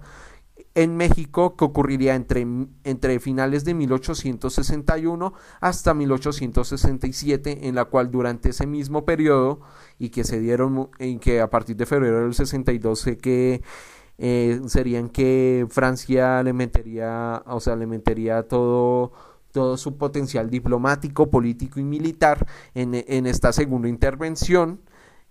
[0.76, 2.46] en México que ocurriría entre,
[2.84, 9.60] entre finales de 1861 hasta 1867, en la cual durante ese mismo periodo
[9.98, 13.62] y que se dieron en que a partir de febrero del 62 sé que
[14.18, 19.12] eh, serían que Francia le metería, o sea, le metería todo
[19.52, 24.80] todo su potencial diplomático, político y militar en, en esta segunda intervención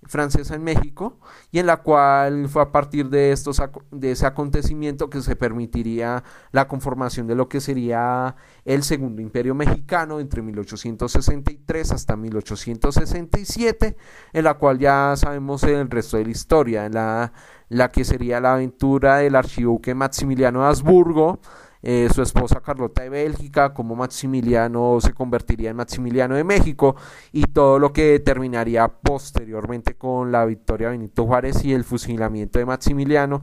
[0.03, 1.19] francesa en México
[1.51, 3.61] y en la cual fue a partir de estos
[3.91, 9.53] de ese acontecimiento que se permitiría la conformación de lo que sería el segundo imperio
[9.53, 13.95] mexicano entre 1863 hasta 1867
[14.33, 16.89] en la cual ya sabemos el resto de la historia.
[16.89, 17.31] La,
[17.71, 21.39] la que sería la aventura del archiduque Maximiliano de Habsburgo
[21.83, 26.95] eh, su esposa Carlota de Bélgica, como Maximiliano se convertiría en Maximiliano de México
[27.31, 32.59] y todo lo que terminaría posteriormente con la victoria de Benito Juárez y el fusilamiento
[32.59, 33.41] de Maximiliano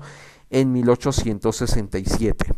[0.50, 2.54] en 1867.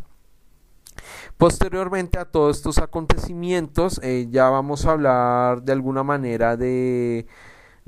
[1.39, 7.27] Posteriormente a todos estos acontecimientos, eh, ya vamos a hablar de alguna manera de,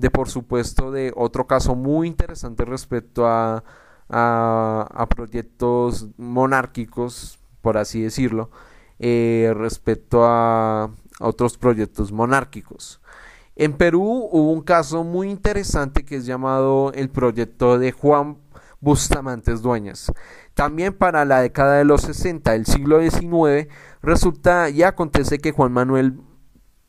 [0.03, 3.65] de, por supuesto, de otro caso muy interesante respecto a,
[4.11, 8.51] a proyectos monárquicos por así decirlo,
[8.99, 10.91] eh, respecto a,
[11.21, 13.01] otros proyectos monárquicos.
[13.55, 18.39] En Perú hubo un caso muy interesante que es llamado el proyecto de Juan
[18.81, 20.11] Bustamantes Dueñas.
[20.55, 23.69] También para la década de los 60 del siglo XIX
[24.03, 26.19] resulta y acontece que Juan Manuel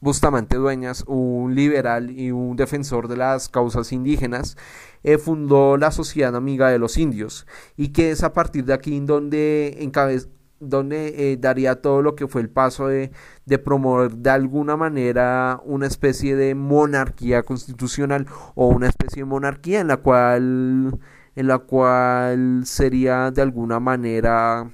[0.03, 4.57] Bustamante Dueñas, un liberal y un defensor de las causas indígenas,
[5.03, 7.47] eh, fundó la Sociedad Amiga de los Indios
[7.77, 10.27] y que es a partir de aquí en donde encabezó
[10.59, 13.11] donde eh, daría todo lo que fue el paso de,
[13.45, 19.81] de, promover de alguna manera una especie de monarquía constitucional o una especie de monarquía
[19.81, 20.99] en la cual
[21.35, 24.71] en la cual sería de alguna manera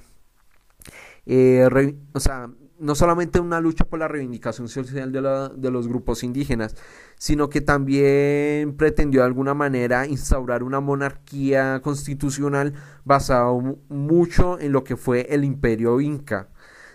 [1.26, 2.48] eh, o sea
[2.80, 5.20] no solamente una lucha por la reivindicación social de,
[5.56, 6.74] de, los grupos indígenas,
[7.16, 12.74] sino que también pretendió de alguna manera instaurar una monarquía constitucional
[13.04, 13.52] basada
[13.88, 16.48] mucho en lo que fue el imperio inca.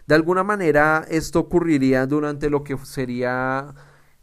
[0.07, 3.73] De alguna manera esto ocurriría durante lo que sería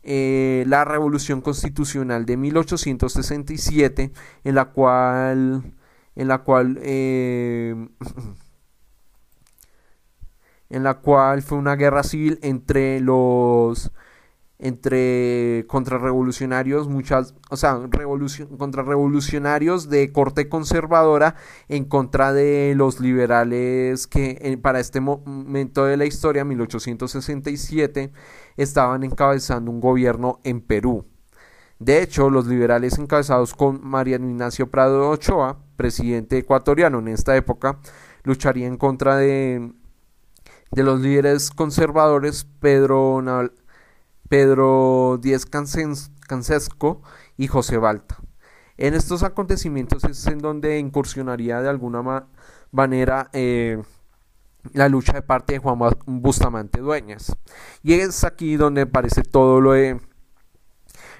[0.02, 4.12] eh, la revolución constitucional de 1867,
[4.44, 5.74] en la cual,
[6.16, 7.89] en la cual eh,
[10.73, 13.93] en la cual fue una guerra civil entre los
[14.59, 17.81] entre contrarrevolucionarios, muchas, o sea,
[18.59, 21.35] contrarrevolucionarios de corte conservadora
[21.69, 28.12] en contra de los liberales que para este momento de la historia, 1867,
[28.57, 31.07] estaban encabezando un gobierno en Perú.
[31.81, 37.81] De hecho, los liberales encabezados con Mariano Ignacio Prado Ochoa, presidente ecuatoriano en esta época,
[38.23, 39.73] lucharían en contra de,
[40.73, 43.23] de los líderes conservadores Pedro,
[44.28, 47.03] Pedro Díez Cancesco
[47.36, 48.19] y José Balta.
[48.78, 52.27] En estos acontecimientos es en donde incursionaría de alguna
[52.73, 53.82] manera eh,
[54.73, 57.36] la lucha de parte de Juan Bustamante Dueñas.
[57.82, 60.01] Y es aquí donde aparece todo lo de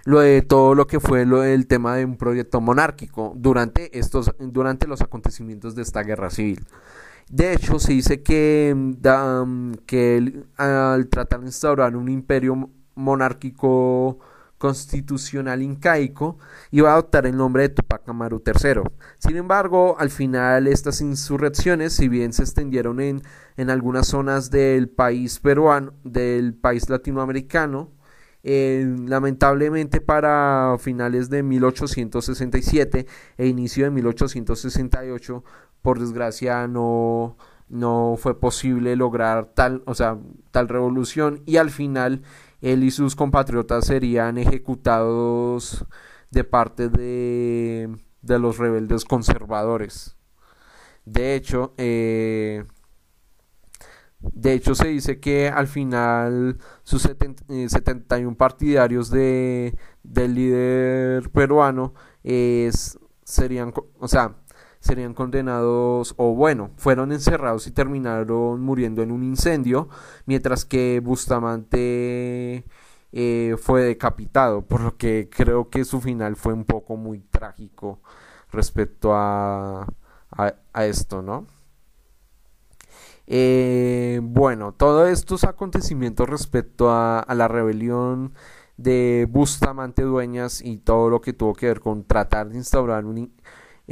[0.05, 4.35] lo de todo lo que fue lo del tema de un proyecto monárquico durante estos
[4.41, 6.67] durante los acontecimientos de esta guerra civil.
[7.29, 8.95] De hecho, se dice que,
[9.87, 14.19] que al tratar de instaurar un imperio monárquico
[14.63, 16.39] constitucional incaico
[16.71, 18.83] iba a adoptar el nombre de Tupac Amaru III.
[19.19, 23.23] Sin embargo, al final estas insurrecciones, si bien se extendieron en,
[23.57, 27.91] en algunas zonas del país peruano, del país latinoamericano,
[28.45, 33.07] eh, lamentablemente para finales de 1867
[33.39, 35.45] e inicio de 1868,
[35.83, 37.37] por desgracia no,
[37.69, 40.19] no fue posible lograr tal, o sea,
[40.51, 42.23] tal revolución y al final
[42.61, 45.85] él y sus compatriotas serían ejecutados
[46.31, 50.17] de parte de, de los rebeldes conservadores.
[51.05, 52.65] De hecho, eh,
[54.21, 61.95] de hecho se dice que al final sus 71 eh, partidarios de, del líder peruano
[62.23, 64.37] es, serían, o sea,
[64.83, 69.89] serían condenados o bueno, fueron encerrados y terminaron muriendo en un incendio,
[70.27, 72.65] mientras que Bustamante
[73.13, 78.01] eh, fue decapitado, por lo que creo que su final fue un poco muy trágico
[78.51, 79.87] respecto a,
[80.75, 81.47] esto, ¿no?
[83.29, 88.35] Eh, bueno, todos estos acontecimientos respecto a, a la rebelión
[88.77, 93.33] de Bustamante Dueñas y todo lo que tuvo que ver con tratar de instaurar un,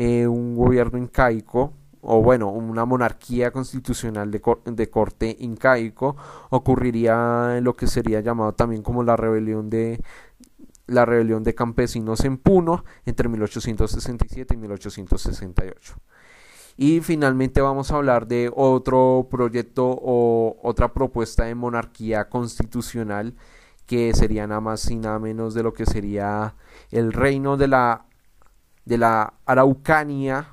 [0.02, 6.16] eh, un gobierno incaico o bueno, una monarquía constitucional de, de, corte incaico,
[6.48, 10.02] ocurriría lo que sería llamado también como la rebelión de
[10.86, 15.97] la rebelión de campesinos en Puno entre 1867 y 1868.
[16.78, 23.35] Y finalmente vamos a hablar de otro proyecto o otra propuesta de monarquía constitucional
[23.85, 26.55] que sería nada más y nada menos de lo que sería
[26.90, 28.06] el reino de la
[28.91, 30.49] de la Araucanía,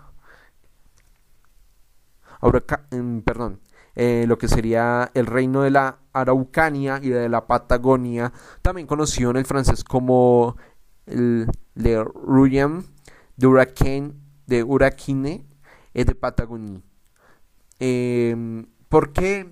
[2.91, 3.59] em, perdón,
[3.95, 8.31] eh, lo que sería el reino de la Araucanía y de la Patagonia,
[8.61, 10.55] también conocido en el francés como
[11.07, 12.83] Le Ruyem
[13.37, 14.13] de Huracán
[14.45, 15.47] de Huraquine
[15.95, 16.79] y de Patagonia.
[17.79, 19.49] Em, ¿por, qué,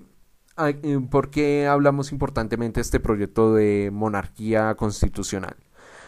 [0.58, 5.56] em, ¿Por qué hablamos importantemente de este proyecto de monarquía constitucional?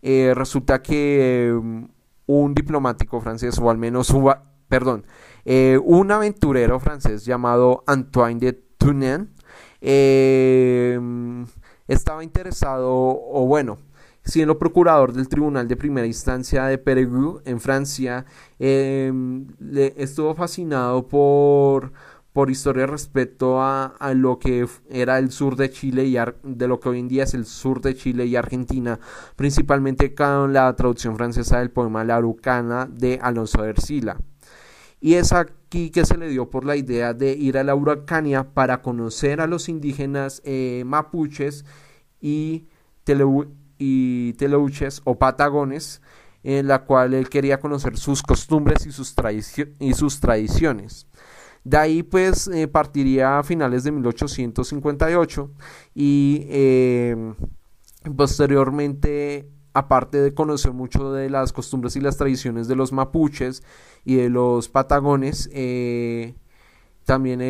[0.02, 1.84] eh, resulta que mm,
[2.26, 4.32] un diplomático francés, o al menos un,
[4.68, 5.06] perdón,
[5.44, 9.32] eh, un aventurero francés llamado Antoine de Tunen,
[9.80, 11.44] eh, mm,
[11.86, 13.78] estaba interesado, o bueno,
[14.24, 18.26] siendo procurador del Tribunal de Primera Instancia de Peregu en Francia,
[18.58, 21.92] em, le estuvo fascinado por,
[22.32, 26.88] por historia respecto a, lo que era el sur de Chile y de lo que
[26.90, 29.00] hoy en día es el sur de Chile y Argentina,
[29.36, 34.16] principalmente con la traducción francesa del poema La Arucana de Alonso de Ercila.
[35.00, 38.52] Y es aquí que se le dio por la idea de ir a la Araucania
[38.52, 41.64] para conocer a los indígenas eh, mapuches
[42.20, 42.66] y
[43.80, 46.02] y Telouches o Patagones,
[46.44, 49.14] en la cual él quería conocer sus costumbres y sus,
[49.80, 51.06] y sus tradiciones.
[51.64, 55.50] De ahí pues eh, partiría a finales de 1858
[55.94, 57.34] y eh,
[58.16, 63.62] posteriormente, aparte de conocer mucho de las costumbres y las tradiciones de los mapuches
[64.04, 66.34] y de los patagones, eh,
[67.04, 67.40] también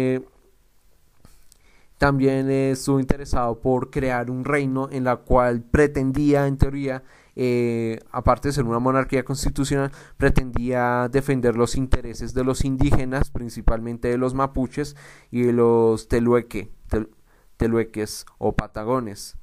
[2.01, 7.03] también estuvo interesado por crear un reino en la cual pretendía, en teoría,
[7.37, 14.09] eh, aparte de ser una monarquía constitucional, pretendía defender los intereses de los indígenas, principalmente
[14.09, 14.97] de los mapuches
[15.31, 16.73] y de los telueque,
[17.59, 19.37] telueques o patagones.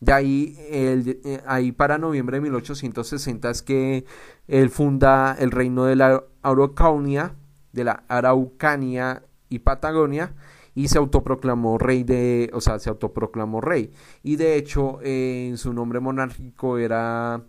[0.00, 4.06] De ahí, eh, ahí para noviembre de 1860 es que
[4.46, 7.34] él funda el reino de la Araucania,
[7.74, 10.32] de la Araucania y Patagonia,
[10.78, 13.90] y se autoproclamó rey de, o sea, se autoproclamó rey.
[14.22, 17.42] Y de hecho, en su nombre monárquico era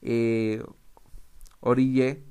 [0.00, 0.62] eh,
[1.58, 2.22] Orille,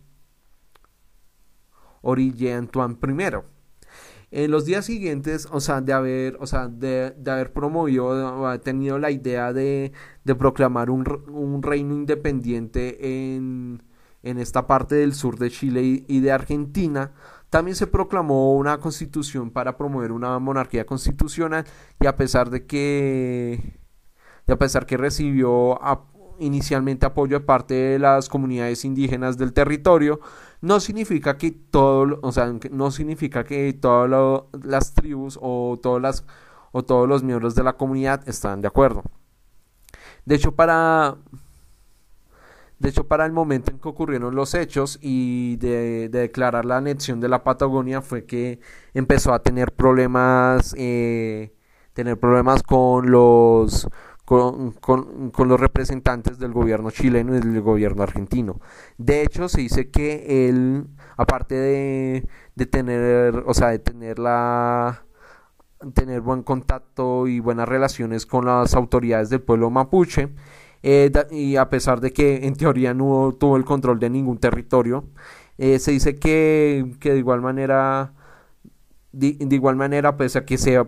[2.01, 3.35] Orille Antoine I.
[4.31, 8.61] En los días siguientes, o sea, de haber, o sea, de, haber promovido, o haber
[8.61, 9.91] tenido la idea de,
[10.23, 13.83] de proclamar un, un, reino independiente en,
[14.23, 17.11] en, esta parte del sur de Chile y, de Argentina,
[17.49, 21.65] también se proclamó una constitución para promover una monarquía constitucional
[21.99, 23.79] y a pesar de que,
[24.47, 25.79] a pesar que recibió
[26.39, 30.19] inicialmente apoyo de parte de las comunidades indígenas del territorio,
[30.61, 36.25] no significa que todo, o sea, no significa que todas las tribus o todas las
[36.71, 39.03] o todos los miembros de la comunidad están de acuerdo.
[40.25, 41.17] De hecho, para
[42.79, 47.19] de hecho, para el momento en que ocurrieron los hechos y de, declarar la anexión
[47.19, 48.59] de la Patagonia fue que
[48.93, 51.53] empezó a tener problemas, eh,
[51.93, 53.87] tener problemas con los
[54.25, 58.59] con, con, los representantes del gobierno chileno y del gobierno argentino.
[58.97, 65.05] De hecho, se dice que él, aparte de, de tener, o sea, de tener la
[65.93, 70.29] tener buen contacto y buenas relaciones con las autoridades del pueblo mapuche,
[70.83, 75.05] eh, y a pesar de que en teoría no tuvo el control de ningún territorio,
[75.57, 78.13] eh, se dice que, que de igual manera
[79.17, 80.79] de, igual manera, pese a que se,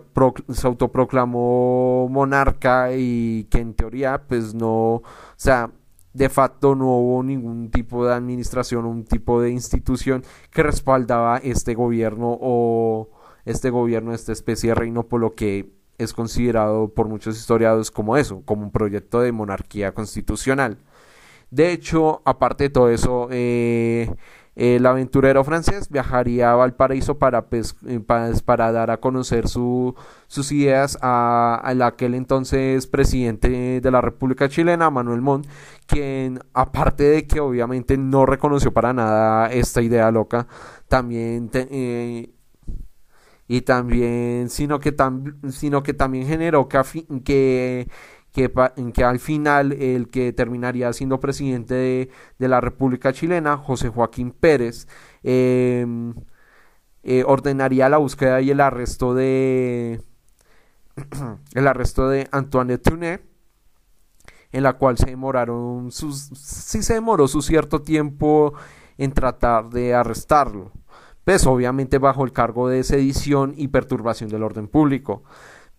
[0.52, 5.02] se, autoproclamó monarca y que en teoría, pues no, o
[5.36, 5.70] sea,
[6.12, 11.74] de facto no hubo ningún tipo de administración, un tipo de institución que respaldaba este
[11.74, 13.10] gobierno o
[13.44, 18.16] este gobierno, esta especie de reino, por lo que es considerado por muchos historiadores como
[18.16, 20.78] eso, como un proyecto de monarquía constitucional.
[21.50, 24.08] De hecho, aparte de todo eso, eh,
[24.56, 28.00] el aventurero francés viajaría a Valparaíso para, eh,
[28.46, 29.94] dar a conocer sus
[30.52, 35.46] ideas a, aquel entonces presidente de la República Chilena, Manuel Montt,
[35.86, 40.46] quien aparte de que obviamente no reconoció para nada esta idea loca,
[40.88, 41.50] también...
[41.54, 42.30] Eh,
[43.52, 44.94] y también, sino que,
[45.48, 46.80] sino que también generó que,
[47.24, 47.88] que
[48.32, 48.52] que,
[48.94, 51.74] que al final el que terminaría siendo presidente
[52.38, 54.86] de, la República Chilena, José Joaquín Pérez,
[55.24, 56.14] em,
[57.02, 60.00] eh, ordenaría la búsqueda y el arresto de
[61.54, 63.24] el arresto de Antoine Tunet
[64.52, 68.54] en la cual se demoraron sus sí se demoró su cierto tiempo
[68.98, 70.72] en tratar de arrestarlo
[71.24, 75.22] pues obviamente bajo el cargo de sedición y perturbación del orden público.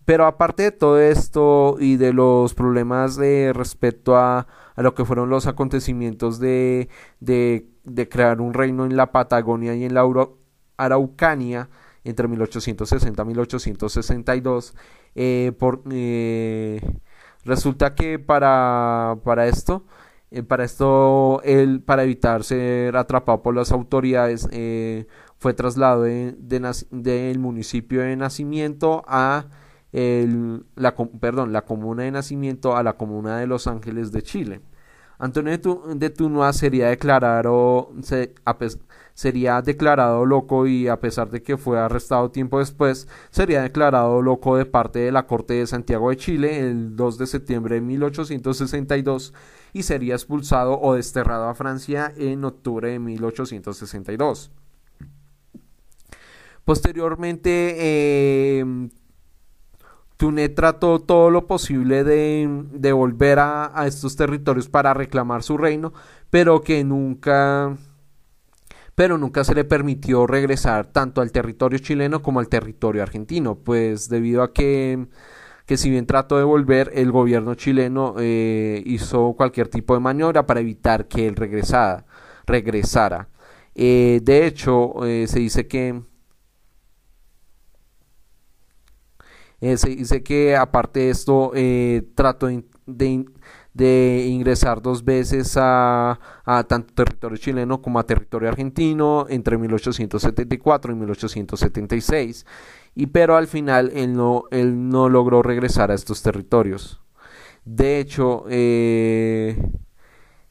[0.05, 5.05] Pero aparte de todo esto y de los problemas de respecto a, a lo que
[5.05, 6.89] fueron los acontecimientos de,
[7.19, 10.03] de, de, crear un reino en la Patagonia y en la
[10.77, 11.69] Araucania
[12.03, 14.75] entre 1860 y 1862,
[15.15, 16.81] eh, por, eh,
[17.45, 19.85] resulta que para, para esto,
[20.31, 24.47] eh, para esto, él, para evitar ser atrapado por las autoridades,
[25.41, 26.37] fue trasladado del
[26.91, 29.47] de, municipio de nacimiento a
[29.91, 30.93] la,
[31.65, 34.61] comuna de nacimiento a la comuna de Los Ángeles de Chile.
[35.17, 35.57] Antonio
[35.95, 38.35] de Tunua sería declarado, se,
[39.15, 44.57] sería declarado loco y a pesar de que fue arrestado tiempo después, sería declarado loco
[44.57, 49.33] de parte de la Corte de Santiago de Chile el 2 de septiembre de 1862
[49.73, 54.51] y sería expulsado o desterrado a Francia en octubre de 1862.
[56.65, 58.65] Posteriormente, eh,
[60.21, 65.93] Tunet trató todo lo posible de, volver a, estos territorios para reclamar su reino,
[66.29, 67.75] pero que nunca
[68.93, 74.09] pero nunca se le permitió regresar tanto al territorio chileno como al territorio argentino, pues
[74.09, 75.07] debido a que,
[75.65, 80.45] que si bien trató de volver, el gobierno chileno eh, hizo cualquier tipo de maniobra
[80.45, 82.05] para evitar que él regresara.
[82.45, 83.27] regresara.
[83.73, 86.03] Eh, de hecho, eh, se dice que
[89.61, 92.47] Eh, se dice que aparte de esto eh, trató
[92.87, 96.19] de, ingresar dos veces a,
[96.67, 102.45] tanto territorio chileno como a territorio argentino entre 1874 y 1876
[102.95, 106.99] y pero al final él no, él no logró regresar a estos territorios.
[107.63, 109.57] De hecho eh,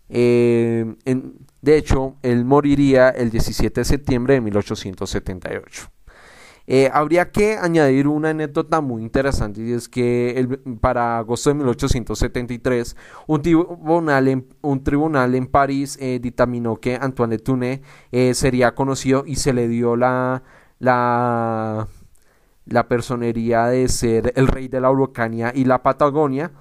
[0.09, 5.91] de hecho él moriría el 17 de septiembre de 1878
[6.73, 12.97] eh, habría que añadir una anécdota muy interesante y es que para agosto de 1873
[13.27, 17.83] un tribunal en, un tribunal en París eh, dictaminó que Antoine de Tunet
[18.13, 20.45] eh, sería conocido y se le dio la,
[20.79, 21.89] la,
[22.67, 26.53] la personería de ser el rey de la Araucania y la Patagonia.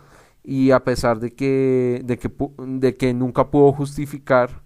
[0.44, 4.64] Y a pesar de que, de que, de que nunca pudo justificar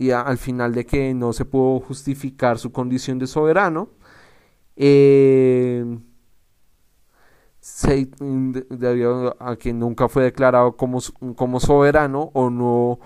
[0.00, 3.90] y al final de que no se pudo justificar su condición de soberano,
[4.74, 5.84] eh,
[8.70, 11.00] debido a que nunca fue declarado como,
[11.36, 12.98] como soberano o no,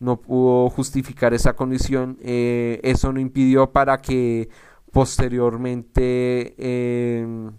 [0.00, 4.48] no pudo justificar esa condición, eh, eso no impidió para que
[4.90, 7.52] posteriormente em,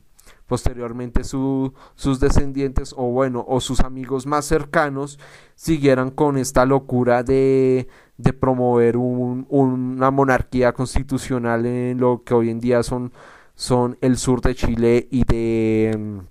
[0.47, 5.19] posteriormente sus descendientes o bueno o sus amigos más cercanos
[5.53, 7.87] siguieran con esta locura de,
[8.19, 13.13] de promover un, una monarquía constitucional en lo que hoy en día son,
[13.55, 16.25] son el sur de Chile y de em,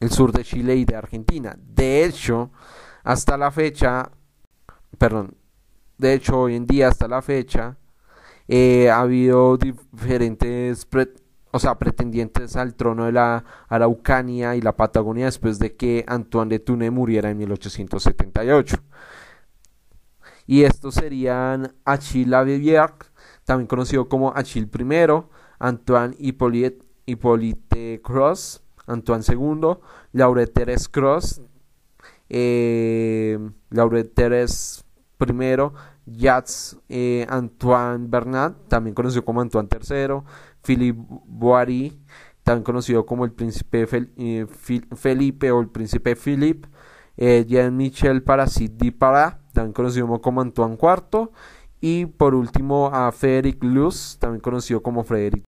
[0.00, 1.56] el sur de Chile y de Argentina.
[1.56, 2.50] De hecho,
[3.04, 4.10] hasta la fecha,
[4.98, 5.36] perdón,
[5.98, 7.76] de hecho hoy en día hasta la fecha
[8.48, 10.84] eh, ha habido diferentes
[11.52, 16.50] o sea, pretendientes al trono de la Araucanía y la Patagonia después de que Antoine
[16.50, 18.76] de Tune muriera en 1878.
[20.48, 23.12] Y estos serían Achille Lavillac,
[23.44, 25.22] también conocido como Achille I,
[25.58, 29.76] Antoine Hippolyte, Hippolyte Cross, Antoine II,
[30.12, 31.42] Lauret Thérèse Cross,
[32.30, 33.38] eh,
[33.68, 34.84] Lauret Thérèse
[35.20, 35.56] I,
[36.06, 40.22] Jacques eh, Antoine Bernat, también conocido como Antoine III,
[40.62, 42.00] Philippe Boiry,
[42.42, 44.46] también conocido como el príncipe eh,
[44.96, 46.70] Felipe o el príncipe Philippe,
[47.18, 51.30] eh, Jean-Michel Parasit Dipara, también conocido como Antoine IV,
[51.80, 55.42] y por último a Frédéric Luz, también conocido como Frédéric.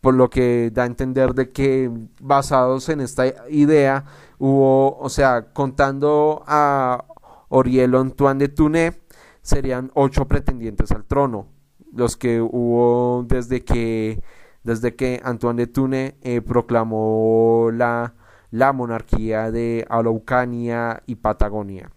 [0.00, 1.90] Por lo que da a entender de que
[2.20, 4.04] basados en esta idea
[4.38, 7.04] hubo, o sea, contando a
[7.48, 9.00] Oriel Antoine de Tuné,
[9.42, 11.48] serían ocho pretendientes al trono,
[11.92, 14.22] los que hubo desde que
[14.62, 18.14] desde que Antoine de Tuné eh, proclamó la,
[18.54, 21.90] la monarquía de Araucania y Patagonia.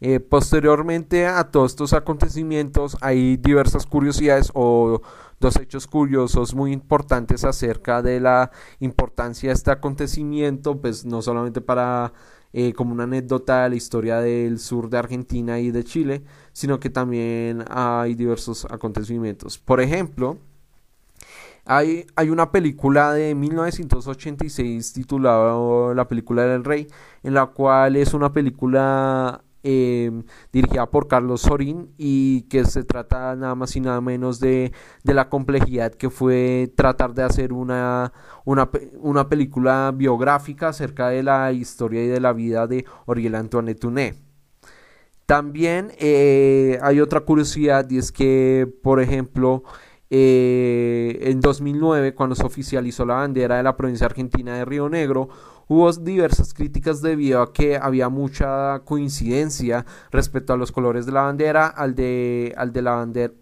[0.00, 5.00] Eh, posteriormente a todos estos acontecimientos hay diversas curiosidades o
[5.38, 8.50] dos hechos curiosos muy importantes acerca de la
[8.80, 12.12] importancia de este acontecimiento, pues no solamente para
[12.52, 16.80] eh, como una anécdota de la historia del sur de Argentina y de Chile, sino
[16.80, 19.56] que también hay diversos acontecimientos.
[19.56, 20.38] Por ejemplo,
[21.66, 26.86] hay, hay, una película de 1986 titulada La película del rey,
[27.22, 30.22] en la cual es una película Em,
[30.52, 34.70] dirigida por Carlos Sorín y que se trata nada más y nada menos de,
[35.02, 38.12] de la complejidad que fue tratar de hacer una,
[38.44, 38.70] una,
[39.00, 44.14] una, película biográfica acerca de la historia y de la vida de Oriel Antoine Tuné.
[45.26, 49.64] También eh, hay otra curiosidad y es que, por ejemplo,
[50.10, 55.28] eh, en 2009, cuando se oficializó la bandera de la provincia argentina de Río Negro,
[55.68, 61.22] Hubo diversas críticas debido a que había mucha coincidencia respecto a los colores de la
[61.22, 63.34] bandera, al de, al de la bandera,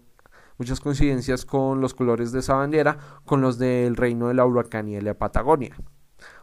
[0.57, 4.87] muchas coincidencias con los colores de esa bandera, con los del reino de la Huracán
[4.89, 5.75] y de la Patagonia.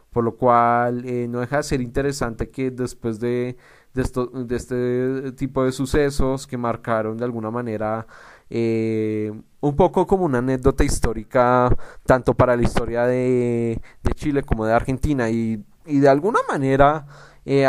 [0.09, 3.57] Por lo cual eh, no deja de ser interesante que después de,
[3.93, 4.03] de,
[4.45, 8.07] de este tipo de sucesos que marcaron de alguna manera
[8.49, 9.33] eh,
[9.63, 11.75] un poco como una anécdota histórica
[12.05, 13.79] tanto para la historia de,
[14.15, 17.05] Chile como de Argentina y y de alguna manera
[17.45, 17.67] eh,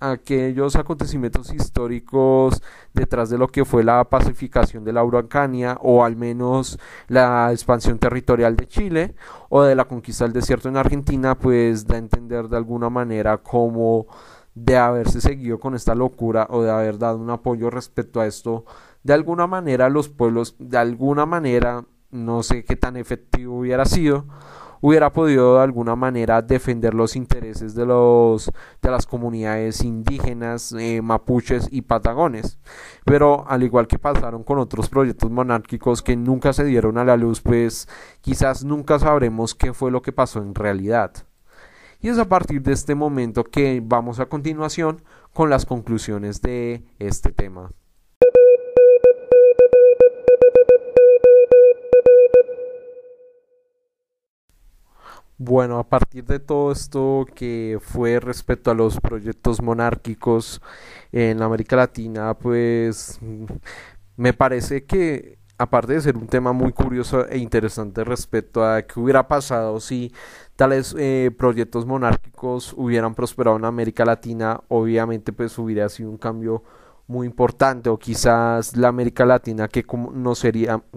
[0.00, 2.62] aquellos acontecimientos históricos
[2.92, 6.78] detrás de lo que fue la pacificación de la Uracania o al menos
[7.08, 9.14] la expansión territorial de Chile
[9.48, 13.38] o de la conquista del desierto en Argentina pues da a entender de alguna manera
[13.38, 14.06] cómo
[14.54, 18.64] de haberse seguido con esta locura o de haber dado un apoyo respecto a esto
[19.06, 24.26] de alguna manera los pueblos de alguna manera no sé qué tan efectivo hubiera sido
[24.80, 28.50] hubiera podido de alguna manera defender los intereses de los
[28.82, 32.58] de las comunidades indígenas eh, mapuches y patagones.
[33.04, 37.16] Pero al igual que pasaron con otros proyectos monárquicos que nunca se dieron a la
[37.16, 37.88] luz pues
[38.20, 41.12] quizás nunca sabremos qué fue lo que pasó en realidad.
[42.00, 45.02] Y es a partir de este momento que vamos a continuación
[45.32, 47.70] con las conclusiones de este tema
[55.38, 60.62] Bueno, a partir de todo esto que fue respecto a los proyectos monárquicos
[61.12, 63.20] en América Latina, pues
[64.16, 68.98] me parece que aparte de ser un tema muy curioso e interesante respecto a qué
[68.98, 70.12] hubiera pasado si
[70.56, 76.62] tales eh, proyectos monárquicos hubieran prosperado en América Latina, obviamente pues hubiera sido un cambio
[77.08, 79.84] muy importante o quizás la América Latina que,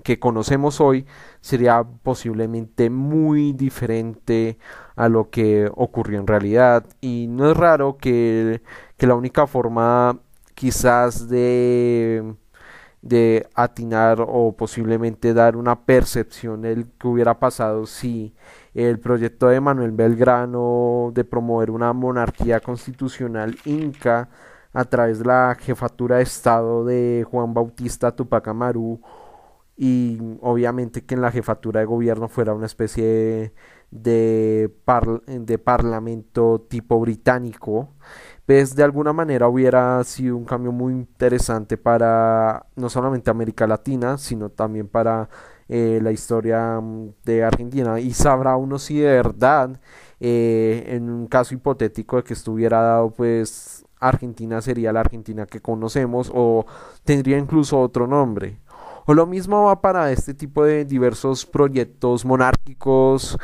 [0.03, 1.06] que conocemos hoy
[1.41, 4.57] sería posiblemente muy diferente
[4.95, 6.86] a lo que ocurrió en realidad.
[7.02, 8.61] Y no es raro que,
[8.98, 10.19] que la única forma
[10.56, 12.36] quizás de
[13.02, 18.34] de atinar o posiblemente dar una percepción de que hubiera pasado si
[18.73, 24.30] el proyecto de Manuel Belgrano de promover una monarquía constitucional inca
[24.73, 29.01] a través de la jefatura de Estado de Juan Bautista Tupac Amaru
[29.75, 33.53] y obviamente que en la jefatura de gobierno fuera una especie
[33.91, 37.89] de, de parlamento tipo británico
[38.49, 44.17] pues de alguna manera hubiera sido un cambio muy interesante para no solamente América Latina,
[44.17, 45.29] sino también para
[45.67, 47.99] eh, la historia mm, de Argentina.
[47.99, 49.79] Y sabrá uno si de verdad,
[50.19, 55.61] eh, en un caso hipotético de que estuviera dado, pues Argentina sería la Argentina que
[55.61, 56.65] conocemos o
[57.03, 58.59] tendría incluso otro nombre.
[59.05, 63.38] O lo mismo va para este tipo de diversos proyectos monárquicos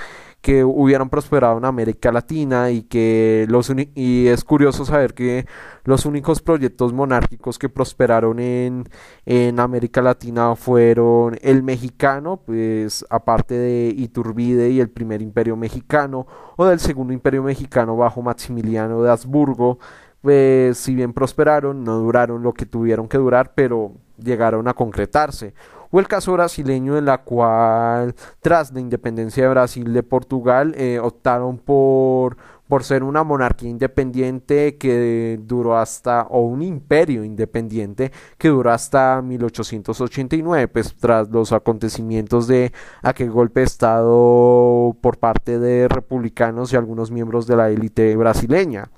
[0.45, 5.48] que hubieran prosperado en América Latina y que los y es curioso saber que
[5.86, 8.88] los únicos proyectos monárquicos que prosperaron en,
[9.26, 16.27] en América Latina fueron el mexicano, pues aparte de Iturbide y el primer imperio mexicano,
[16.57, 19.80] o del segundo imperio mexicano bajo Maximiliano de Habsburgo,
[20.26, 25.53] pues si bien prosperaron, no duraron lo que tuvieron que durar, pero llegaron a concretarse
[25.91, 30.99] o el caso brasileño en la cual tras la independencia de Brasil de Portugal eh,
[30.99, 32.38] optaron por
[32.68, 39.22] por ser una monarquía independiente que duró hasta, o un imperio independiente que duró hasta
[39.22, 42.72] 1889, pues tras los acontecimientos de
[43.03, 48.89] aquel golpe de Estado por parte de republicanos y algunos miembros de la élite brasileña.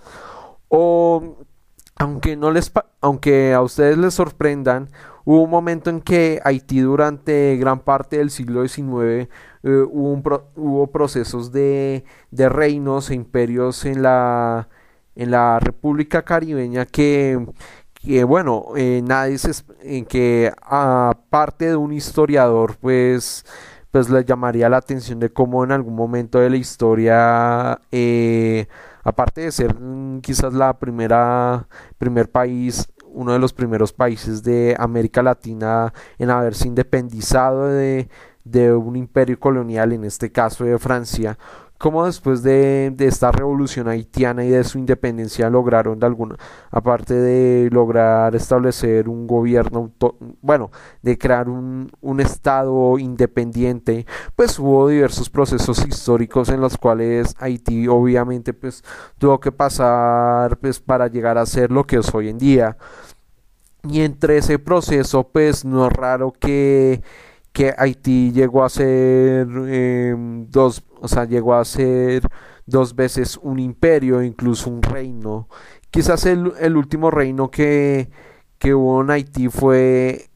[0.69, 1.37] O
[1.95, 2.71] aunque no les
[3.01, 4.89] aunque a ustedes les sorprendan,
[5.27, 9.27] Hubo un momento en que Haití durante gran parte del siglo XIX
[9.61, 14.69] eh, hubo, procesos de, de, reinos e imperios en la,
[15.17, 17.45] en la República Caribeña que,
[17.95, 23.45] que bueno, eh, nadie se, en que aparte de un historiador pues
[23.91, 28.67] pues le llamaría la atención de cómo en algún momento de la historia eh,
[29.07, 31.65] aparte de ser mm, quizás la primera
[31.97, 38.09] primer país uno de los primeros países de América Latina en haberse independizado de,
[38.73, 41.37] un imperio colonial, en este caso de Francia,
[41.77, 46.35] como después de, esta revolución haitiana y de su independencia lograron de alguna,
[46.71, 49.91] aparte de lograr establecer un gobierno,
[50.41, 50.71] bueno,
[51.01, 58.53] de crear un, estado independiente, pues hubo diversos procesos históricos en los cuales Haití obviamente
[58.53, 58.83] pues
[59.19, 62.77] tuvo que pasar pues para llegar a ser lo que es hoy en día.
[63.89, 67.01] Y entre ese proceso, pues no es raro que,
[67.77, 72.23] Haití llegó a ser em, dos, o sea, llegó a ser
[72.65, 75.47] dos veces un imperio, incluso un reino.
[75.91, 78.09] Quizás el, el último reino que,
[78.57, 80.29] que hubo en Haití fue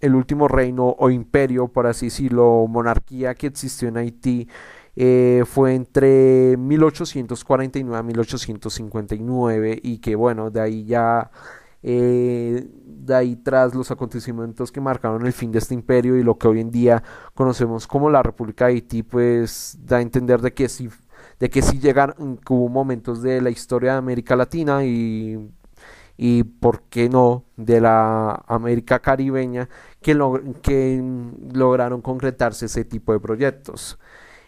[0.00, 4.48] el último reino o imperio, por así decirlo, monarquía que existió en Haití.
[4.96, 11.30] Eh, fue entre 1849 a 1859 y que bueno, de ahí ya
[11.82, 16.38] eh, de ahí tras los acontecimientos que marcaron el fin de este imperio y lo
[16.38, 17.02] que hoy en día
[17.34, 20.90] conocemos como la República de Haití, pues da a entender de que sí,
[21.38, 25.50] de que sí llegaron, que hubo momentos de la historia de América Latina y,
[26.16, 29.68] y por qué no, de la América caribeña
[30.02, 30.14] que,
[30.62, 31.02] que
[31.54, 33.98] lograron concretarse ese tipo de proyectos.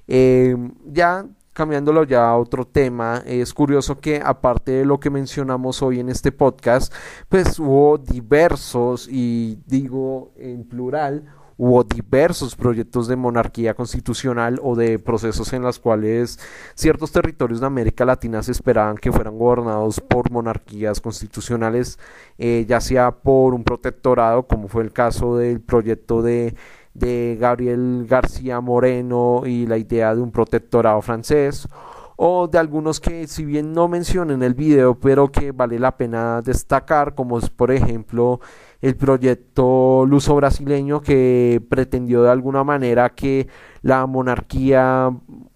[0.06, 5.82] Eh, ya cambiándolo ya a otro tema, es curioso que aparte de lo que mencionamos
[5.82, 6.92] hoy en este podcast,
[7.28, 11.24] pues hubo diversos, y digo en plural,
[11.58, 16.38] hubo diversos proyectos de monarquía constitucional o de procesos en los cuales
[16.74, 21.98] ciertos territorios de América Latina se esperaban que fueran gobernados por monarquías constitucionales,
[22.38, 26.56] eh, ya sea por un protectorado, como fue el caso del proyecto de
[26.94, 31.68] de Gabriel García Moreno y la idea de un protectorado francés
[32.16, 35.96] o de algunos que si bien no menciono en el video pero que vale la
[35.96, 38.40] pena destacar como es por ejemplo
[38.80, 43.48] el proyecto luso brasileño que pretendió de alguna manera que
[43.80, 45.10] la monarquía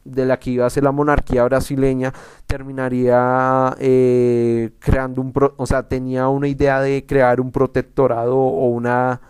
[0.05, 2.13] de la que iba a ser la monarquía brasileña
[2.47, 9.21] terminaría eh, creando un o sea tenía una idea de crear un protectorado o una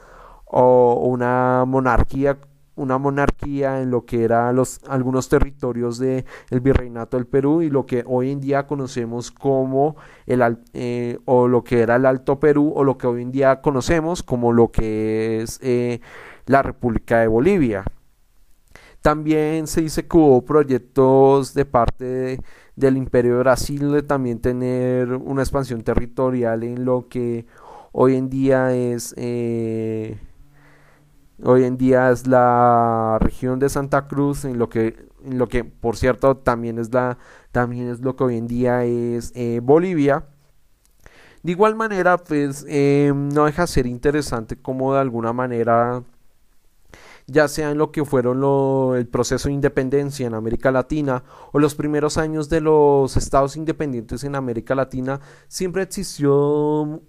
[0.47, 2.39] o una monarquía
[2.77, 7.71] una monarquía en lo que eran los algunos territorios del el virreinato del Perú y
[7.71, 9.97] lo que hoy en día conocemos como
[10.27, 13.63] el eh, o lo que era el Alto Perú o lo que hoy en día
[13.63, 16.01] conocemos como lo que es eh,
[16.45, 17.85] la República de Bolivia.
[19.01, 22.41] También se dice que hubo proyectos de parte
[22.75, 27.47] del Imperio de Brasil de también tener una expansión territorial en lo que
[27.93, 30.19] hoy en día es eh,
[31.43, 35.65] hoy en día es la región de Santa Cruz en lo que en lo que
[35.65, 37.19] por cierto también es la
[37.53, 40.27] también es lo que hoy en día es eh, Bolivia.
[41.43, 46.03] De igual manera pues eh, no deja ser interesante como de alguna manera
[47.27, 51.75] ya sea en lo que fueron el proceso de independencia en América Latina o los
[51.75, 57.03] primeros años de los estados independientes en América Latina, siempre existió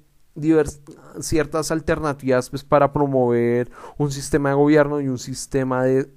[1.20, 6.10] ciertas alternativas pues, para promover un sistema de gobierno y un sistema de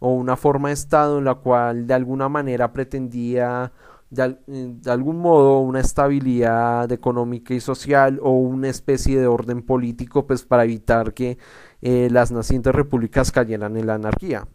[0.00, 3.72] o una forma de estado en la cual de alguna manera pretendía
[4.10, 4.36] de,
[4.86, 10.64] algún modo una estabilidad económica y social o una especie de orden político pues para
[10.64, 11.38] evitar que
[11.82, 14.46] eh, las nacientes repúblicas cayeran en la anarquía.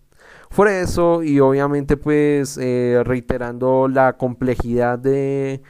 [0.50, 5.62] Fuera eso, y obviamente pues eh, reiterando la complejidad de,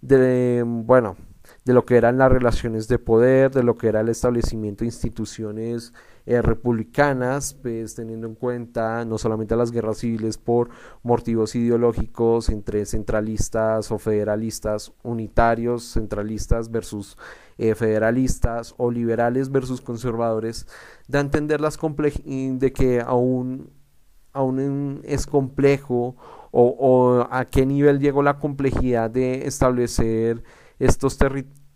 [0.00, 1.16] de, bueno,
[1.64, 4.86] de lo que eran las relaciones de poder, de lo que era el establecimiento de
[4.86, 5.92] instituciones
[6.26, 10.70] eh, republicanas, pues teniendo en cuenta no solamente las guerras civiles por
[11.02, 17.16] motivos ideológicos entre centralistas o federalistas, unitarios, centralistas versus
[17.58, 20.66] eh, federalistas o liberales versus conservadores,
[21.06, 23.70] da a entender las de que aún,
[24.32, 26.16] aún es complejo
[26.50, 30.42] o, o, a qué nivel llegó la complejidad de establecer
[30.82, 31.16] estos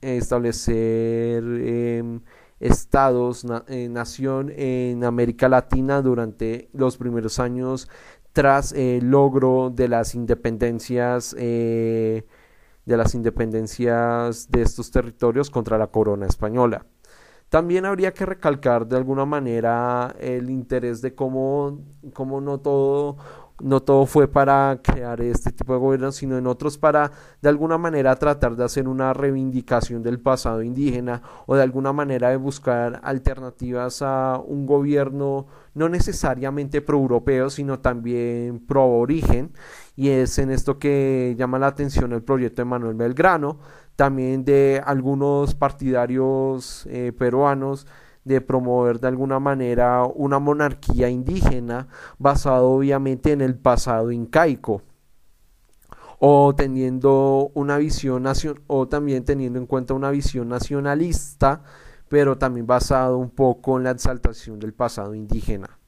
[0.01, 2.20] establecer eh,
[2.59, 7.89] estados, eh, nación en América Latina durante los primeros años
[8.33, 12.27] tras el logro de las independencias eh,
[12.85, 16.85] de las independencias de estos territorios contra la corona española.
[17.49, 21.78] También habría que recalcar de alguna manera el interés de cómo,
[22.12, 23.16] cómo no todo
[23.62, 27.11] no todo fue para crear este tipo de gobierno, sino en otros para
[27.41, 32.31] de alguna manera tratar de hacer una reivindicación del pasado indígena o de alguna manera
[32.31, 39.53] de buscar alternativas a un gobierno no necesariamente pro-europeo, sino también pro-origen.
[39.95, 43.59] Y es en esto que llama la atención el proyecto de Manuel Belgrano,
[43.95, 47.87] también de algunos partidarios eh, peruanos
[48.27, 51.86] de promover de alguna manera una monarquía indígena
[52.19, 54.82] basado obviamente en el pasado incaico
[56.19, 58.24] o teniendo una visión
[58.66, 61.62] o también teniendo en cuenta una visión nacionalista
[62.09, 65.78] pero también basado un poco en la exaltación del pasado indígena.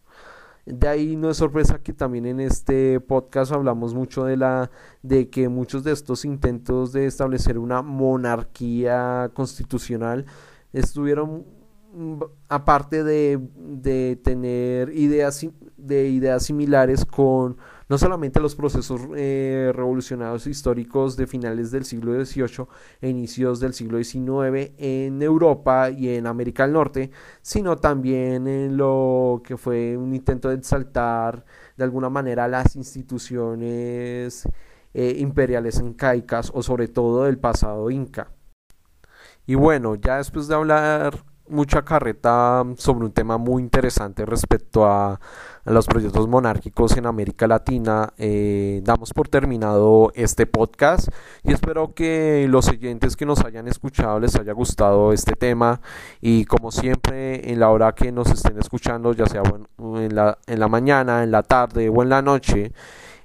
[0.65, 4.71] De ahí no es sorpresa que también en este podcast hablamos mucho de la
[5.03, 10.27] de que muchos de estos intentos de establecer una monarquía constitucional
[10.73, 11.58] estuvieron
[12.49, 15.47] aparte de, de, tener ideas
[15.77, 17.57] de ideas similares con
[17.89, 22.67] no solamente los procesos eh, revolucionarios históricos de finales del siglo XVIII
[23.01, 27.11] e inicios del siglo XIX en Europa y en América del Norte,
[27.41, 31.45] sino también en lo que fue un intento de exaltar
[31.77, 34.47] de alguna manera las instituciones
[34.93, 38.33] eh, imperiales incaicas o sobre todo del pasado inca.
[39.47, 45.21] Y bueno, ya después de hablar mucha carreta sobre un tema muy interesante respecto a,
[45.65, 48.15] los proyectos monárquicos en América Latina.
[48.17, 51.09] Eh, damos por terminado este podcast
[51.45, 55.83] y espero que los oyentes que nos hayan escuchado les haya gustado este tema
[56.23, 59.43] y como siempre en la hora que nos estén escuchando, ya sea
[59.79, 62.73] en, la, en la mañana, en la tarde o en la noche.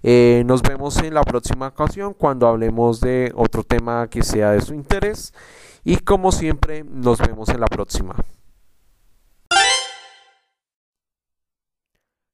[0.06, 4.60] Eh, nos vemos en la próxima ocasión cuando hablemos de otro tema que sea de
[4.60, 5.34] su interés.
[5.84, 8.16] Y como siempre, nos vemos en la próxima.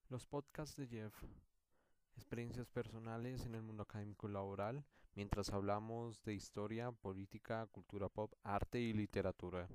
[0.10, 1.14] Los podcasts de Jeff.
[2.16, 4.84] Experiencias personales en el mundo académico y laboral
[5.16, 9.68] mientras hablamos de historia, política, cultura pop, arte y literatura.